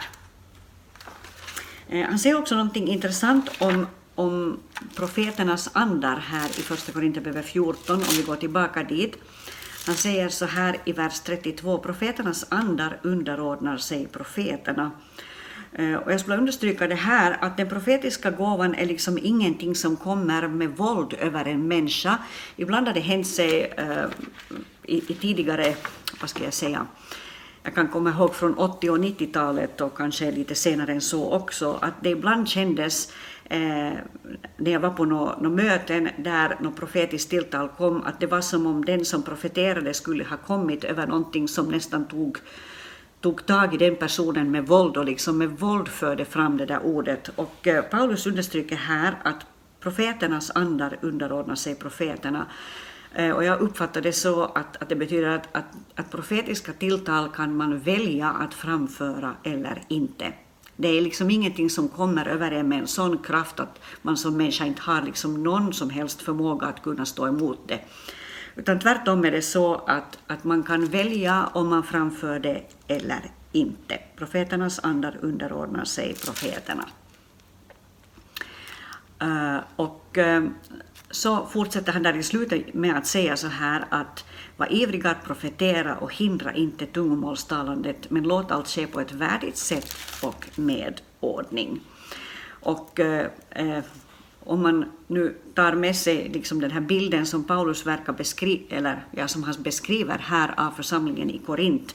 Eh, 1.88 2.06
han 2.06 2.18
säger 2.18 2.38
också 2.38 2.54
någonting 2.54 2.88
intressant 2.88 3.50
om, 3.58 3.86
om 4.14 4.58
profeternas 4.96 5.70
andar 5.72 6.16
här 6.16 6.46
i 6.46 6.62
Första 6.62 6.92
Korinthierbrevet 6.92 7.46
14, 7.46 7.96
om 7.96 8.16
vi 8.16 8.22
går 8.22 8.36
tillbaka 8.36 8.82
dit. 8.82 9.16
Han 9.86 9.94
säger 9.94 10.28
så 10.28 10.44
här 10.44 10.76
i 10.84 10.92
vers 10.92 11.20
32, 11.20 11.78
profeternas 11.78 12.46
andar 12.48 12.98
underordnar 13.02 13.76
sig 13.76 14.06
profeterna. 14.06 14.90
Eh, 15.72 15.94
och 15.94 16.12
jag 16.12 16.20
skulle 16.20 16.36
understryka 16.36 16.86
det 16.86 16.94
här 16.94 17.36
att 17.40 17.56
den 17.56 17.68
profetiska 17.68 18.30
gåvan 18.30 18.74
är 18.74 18.86
liksom 18.86 19.18
ingenting 19.22 19.74
som 19.74 19.96
kommer 19.96 20.48
med 20.48 20.76
våld 20.76 21.14
över 21.20 21.44
en 21.44 21.68
människa. 21.68 22.18
Ibland 22.56 22.86
har 22.86 22.94
det 22.94 23.00
hänt 23.00 23.26
sig 23.26 23.74
uh, 23.78 24.06
i, 24.82 24.96
i, 24.96 25.14
tidigare, 25.14 25.74
vad 26.20 26.30
ska 26.30 26.44
jag 26.44 26.52
säga, 26.52 26.86
jag 27.62 27.74
kan 27.74 27.88
komma 27.88 28.10
ihåg 28.10 28.34
från 28.34 28.54
80 28.54 28.90
och 28.90 28.98
90-talet 28.98 29.80
och 29.80 29.96
kanske 29.96 30.30
lite 30.30 30.54
senare 30.54 30.92
än 30.92 31.00
så 31.00 31.32
också, 31.32 31.78
att 31.80 31.94
det 32.02 32.10
ibland 32.10 32.48
kändes 32.48 33.12
eh, 33.44 33.92
när 34.56 34.70
jag 34.70 34.80
var 34.80 34.90
på 34.90 35.04
några 35.04 35.38
nå 35.40 35.50
möten 35.50 36.08
där 36.18 36.56
något 36.60 36.76
profetiskt 36.76 37.30
tilltal 37.30 37.68
kom, 37.68 38.02
att 38.02 38.20
det 38.20 38.26
var 38.26 38.40
som 38.40 38.66
om 38.66 38.84
den 38.84 39.04
som 39.04 39.22
profeterade 39.22 39.94
skulle 39.94 40.24
ha 40.24 40.36
kommit 40.36 40.84
över 40.84 41.06
någonting 41.06 41.48
som 41.48 41.68
nästan 41.68 42.08
tog 42.08 42.38
tog 43.20 43.46
tag 43.46 43.74
i 43.74 43.76
den 43.76 43.96
personen 43.96 44.50
med 44.50 44.66
våld 44.66 44.96
och 44.96 45.04
liksom 45.04 45.38
med 45.38 45.50
våld 45.50 45.88
förde 45.88 46.24
fram 46.24 46.56
det 46.56 46.66
där 46.66 46.86
ordet. 46.86 47.28
Och 47.36 47.66
eh, 47.66 47.82
Paulus 47.82 48.26
understryker 48.26 48.76
här 48.76 49.18
att 49.24 49.46
profeternas 49.80 50.50
andar 50.54 50.98
underordnar 51.00 51.54
sig 51.54 51.74
profeterna. 51.74 52.46
Eh, 53.14 53.30
och 53.30 53.44
jag 53.44 53.60
uppfattar 53.60 54.00
det 54.00 54.12
så 54.12 54.44
att, 54.44 54.82
att 54.82 54.88
det 54.88 54.96
betyder 54.96 55.28
att, 55.28 55.56
att, 55.56 55.64
att 55.94 56.10
profetiska 56.10 56.72
tilltal 56.72 57.28
kan 57.28 57.56
man 57.56 57.78
välja 57.78 58.28
att 58.30 58.54
framföra 58.54 59.34
eller 59.44 59.82
inte. 59.88 60.32
Det 60.76 60.88
är 60.88 61.00
liksom 61.00 61.30
ingenting 61.30 61.70
som 61.70 61.88
kommer 61.88 62.26
över 62.26 62.50
en 62.50 62.68
med 62.68 62.78
en 62.78 62.86
sån 62.86 63.18
kraft 63.18 63.60
att 63.60 63.80
man 64.02 64.16
som 64.16 64.36
människa 64.36 64.64
inte 64.64 64.82
har 64.82 65.02
liksom 65.02 65.42
någon 65.42 65.72
som 65.72 65.90
helst 65.90 66.22
förmåga 66.22 66.66
att 66.66 66.82
kunna 66.82 67.06
stå 67.06 67.26
emot 67.26 67.68
det. 67.68 67.80
Utan 68.58 68.78
tvärtom 68.78 69.24
är 69.24 69.30
det 69.30 69.42
så 69.42 69.74
att, 69.74 70.18
att 70.26 70.44
man 70.44 70.62
kan 70.62 70.86
välja 70.86 71.50
om 71.52 71.68
man 71.68 71.82
framför 71.82 72.38
det 72.38 72.62
eller 72.88 73.20
inte. 73.52 73.98
Profeternas 74.16 74.80
andar 74.82 75.16
underordnar 75.20 75.84
sig 75.84 76.14
profeterna. 76.14 76.84
Uh, 79.22 79.58
och 79.76 80.18
uh, 80.18 80.48
så 81.10 81.46
fortsätter 81.46 81.92
han 81.92 82.02
där 82.02 82.16
i 82.16 82.22
slutet 82.22 82.74
med 82.74 82.96
att 82.96 83.06
säga 83.06 83.36
så 83.36 83.46
här 83.46 83.84
att 83.90 84.24
var 84.56 84.72
ivriga 84.72 85.10
att 85.10 85.24
profetera 85.24 85.96
och 85.96 86.14
hindra 86.14 86.54
inte 86.54 86.86
tungomålstalandet, 86.86 88.10
men 88.10 88.22
låt 88.22 88.50
allt 88.50 88.68
ske 88.68 88.86
på 88.86 89.00
ett 89.00 89.12
värdigt 89.12 89.56
sätt 89.56 89.96
och 90.22 90.48
med 90.54 91.00
ordning. 91.20 91.80
Och 92.60 93.00
uh, 93.00 93.26
om 94.48 94.62
man 94.62 94.84
nu 95.06 95.36
tar 95.54 95.72
med 95.72 95.96
sig 95.96 96.28
liksom 96.28 96.60
den 96.60 96.70
här 96.70 96.80
bilden 96.80 97.26
som 97.26 97.44
Paulus 97.44 97.86
verkar 97.86 98.12
beskri 98.12 98.66
eller 98.70 99.04
ja, 99.10 99.28
som 99.28 99.42
han 99.42 99.54
beskriver 99.58 100.18
här 100.18 100.54
av 100.56 100.70
församlingen 100.70 101.30
i 101.30 101.38
Korint, 101.38 101.94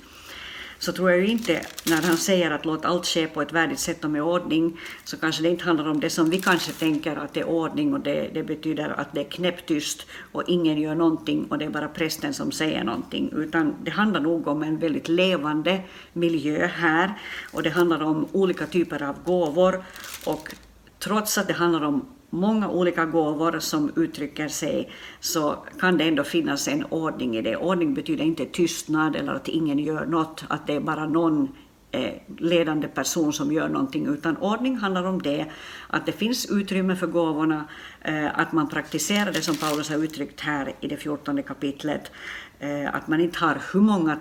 så 0.80 0.92
tror 0.92 1.12
jag 1.12 1.20
ju 1.20 1.28
inte, 1.28 1.62
när 1.86 2.02
han 2.02 2.18
säger 2.18 2.52
att 2.52 2.66
låt 2.66 2.86
allt 2.86 3.06
ske 3.06 3.28
på 3.28 3.42
ett 3.42 3.54
värdigt 3.54 3.80
sätt 3.80 4.04
och 4.04 4.10
med 4.10 4.24
ordning, 4.24 4.80
så 5.04 5.18
kanske 5.18 5.44
det 5.44 5.50
inte 5.50 5.64
handlar 5.64 5.90
om 5.90 6.00
det 6.00 6.10
som 6.10 6.30
vi 6.30 6.42
kanske 6.42 6.72
tänker 6.72 7.16
att 7.16 7.34
det 7.34 7.40
är 7.40 7.48
ordning 7.48 7.94
och 7.94 8.00
det, 8.00 8.30
det 8.34 8.44
betyder 8.44 8.90
att 8.90 9.14
det 9.14 9.20
är 9.20 9.30
knäpptyst 9.30 10.06
och 10.32 10.44
ingen 10.48 10.82
gör 10.82 10.96
någonting 10.96 11.46
och 11.50 11.58
det 11.58 11.66
är 11.66 11.70
bara 11.70 11.88
prästen 11.88 12.34
som 12.34 12.52
säger 12.52 12.84
någonting, 12.84 13.34
utan 13.36 13.76
det 13.84 13.92
handlar 13.92 14.22
nog 14.22 14.48
om 14.48 14.64
en 14.64 14.78
väldigt 14.78 15.08
levande 15.08 15.82
miljö 16.14 16.66
här 16.68 17.14
och 17.54 17.64
det 17.64 17.70
handlar 17.70 18.04
om 18.04 18.28
olika 18.32 18.66
typer 18.66 19.04
av 19.04 19.24
gåvor 19.26 19.84
och 20.26 20.56
trots 21.00 21.38
att 21.38 21.48
det 21.48 21.54
handlar 21.54 21.82
om 21.82 22.06
många 22.34 22.70
olika 22.70 23.06
gåvor 23.06 23.60
som 23.60 23.92
uttrycker 23.96 24.48
sig 24.48 24.92
så 25.20 25.58
kan 25.80 25.98
det 25.98 26.04
ändå 26.04 26.24
finnas 26.24 26.68
en 26.68 26.86
ordning 26.86 27.38
i 27.38 27.42
det. 27.42 27.58
Ordning 27.58 27.94
betyder 27.94 28.24
inte 28.24 28.46
tystnad 28.46 29.16
eller 29.16 29.34
att 29.34 29.48
ingen 29.48 29.80
gör 29.80 30.06
något, 30.06 30.46
att 30.48 30.68
det 30.68 30.74
är 30.74 30.80
bara 30.80 31.08
någon 31.08 31.50
eh, 31.92 32.14
ledande 32.38 32.88
person 32.88 33.34
som 33.34 33.52
gör 33.52 33.70
någonting, 33.70 34.08
utan 34.08 34.38
ordning 34.38 34.78
handlar 34.78 35.04
om 35.04 35.22
det, 35.22 35.46
att 35.88 36.06
det 36.06 36.12
finns 36.12 36.52
utrymme 36.52 36.96
för 36.96 37.08
gåvorna, 37.08 37.66
eh, 38.02 38.40
att 38.40 38.52
man 38.52 38.70
praktiserar 38.70 39.32
det 39.32 39.42
som 39.42 39.56
Paulus 39.56 39.90
har 39.90 40.04
uttryckt 40.04 40.40
här 40.40 40.74
i 40.82 40.88
det 40.88 40.98
fjortonde 40.98 41.42
kapitlet, 41.42 42.12
eh, 42.60 42.96
att 42.96 43.08
man 43.08 43.22
inte 43.22 43.40
har 43.40 43.58
hur 43.74 43.82
många 43.82 44.18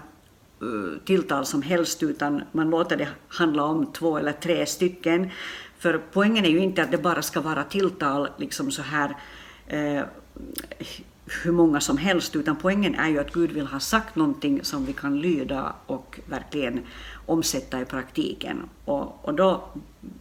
tilltal 1.05 1.47
som 1.47 1.63
helst, 1.63 2.03
utan 2.03 2.43
man 2.53 2.71
låter 2.71 2.97
det 2.97 3.09
handla 3.29 3.65
om 3.65 3.93
två 3.93 4.19
eller 4.19 4.33
tre 4.33 4.67
stycken, 4.67 5.31
för 5.83 6.01
poängen 6.13 6.45
är 6.45 6.49
ju 6.49 6.59
inte 6.59 6.83
att 6.83 6.91
det 6.91 6.99
bara 6.99 7.23
ska 7.23 7.41
vara 7.41 7.65
tilltal 7.65 8.29
liksom 8.37 8.71
så 8.71 8.83
här 8.83 9.17
eh, 9.67 10.03
hur 11.45 11.53
många 11.53 11.81
som 11.81 11.99
helst, 11.99 12.37
utan 12.37 12.57
poängen 12.57 12.95
är 12.95 13.09
ju 13.09 13.19
att 13.19 13.33
Gud 13.33 13.53
vill 13.53 13.67
ha 13.67 13.81
sagt 13.81 14.17
någonting 14.17 14.65
som 14.65 14.87
vi 14.87 14.93
kan 14.93 15.21
lyda 15.21 15.75
och 15.87 16.21
verkligen 16.27 16.81
omsätta 17.27 17.81
i 17.81 17.85
praktiken. 17.85 18.69
Och, 18.85 19.25
och 19.25 19.35
då 19.35 19.69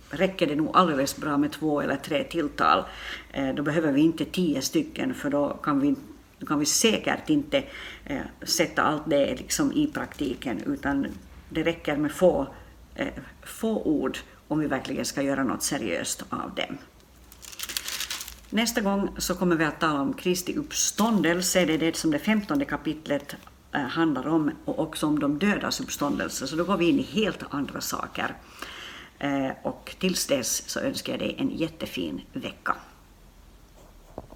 räcker 0.10 0.48
det 0.48 0.56
nog 0.56 0.70
alldeles 0.74 1.18
bra 1.18 1.38
med 1.38 1.52
två 1.52 1.82
eller 1.82 1.96
tre 1.96 2.24
tilltal. 2.24 2.84
Eh, 3.32 3.54
då 3.56 3.64
behöver 3.64 3.92
vi 3.92 4.02
inte 4.02 4.26
tio 4.26 4.62
stycken, 4.62 5.14
för 5.14 5.30
då 5.30 5.50
kan 5.64 5.80
vi, 5.80 5.96
då 6.40 6.46
kan 6.46 6.60
vi 6.60 6.66
säkert 6.66 7.30
inte 7.30 7.64
eh, 8.06 8.22
sätta 8.44 8.82
allt 8.82 9.04
det 9.06 9.36
liksom 9.36 9.72
i 9.72 9.88
praktiken, 9.88 10.62
utan 10.66 11.08
det 11.50 11.64
räcker 11.64 11.98
med 11.98 12.12
få, 12.12 12.48
eh, 12.96 13.08
få 13.44 13.82
ord 13.84 14.18
om 14.52 14.60
vi 14.60 14.68
verkligen 14.68 15.06
ska 15.06 15.22
göra 15.22 15.44
något 15.44 15.64
seriöst 15.64 16.24
av 16.30 16.56
dem. 16.56 16.78
Nästa 18.50 18.82
gång 18.82 19.10
så 19.18 19.36
kommer 19.36 19.56
vi 19.56 19.66
att 19.66 19.80
tala 19.80 20.02
om 20.02 20.14
Kristi 20.14 20.56
uppståndelse, 20.56 21.66
det 21.66 21.74
är 21.74 21.78
det 21.78 21.96
som 21.96 22.12
det 22.12 22.20
femtonde 22.20 22.66
kapitlet 22.66 23.36
eh, 23.74 23.82
handlar 23.82 24.28
om, 24.28 24.52
och 24.66 24.80
också 24.80 25.08
om 25.08 25.20
de 25.20 25.40
dödas 25.40 25.82
uppståndelse, 25.82 26.48
så 26.48 26.56
då 26.56 26.64
går 26.64 26.78
vi 26.78 26.90
in 26.90 27.00
i 27.00 27.04
helt 27.04 27.44
andra 27.50 27.82
saker. 27.82 28.36
Eh, 29.20 29.50
och 29.64 29.96
tills 30.00 30.28
dess 30.28 30.70
så 30.70 30.80
önskar 30.80 31.14
jag 31.14 31.20
dig 31.20 31.36
en 31.38 31.50
jättefin 31.50 32.22
vecka. 32.34 32.76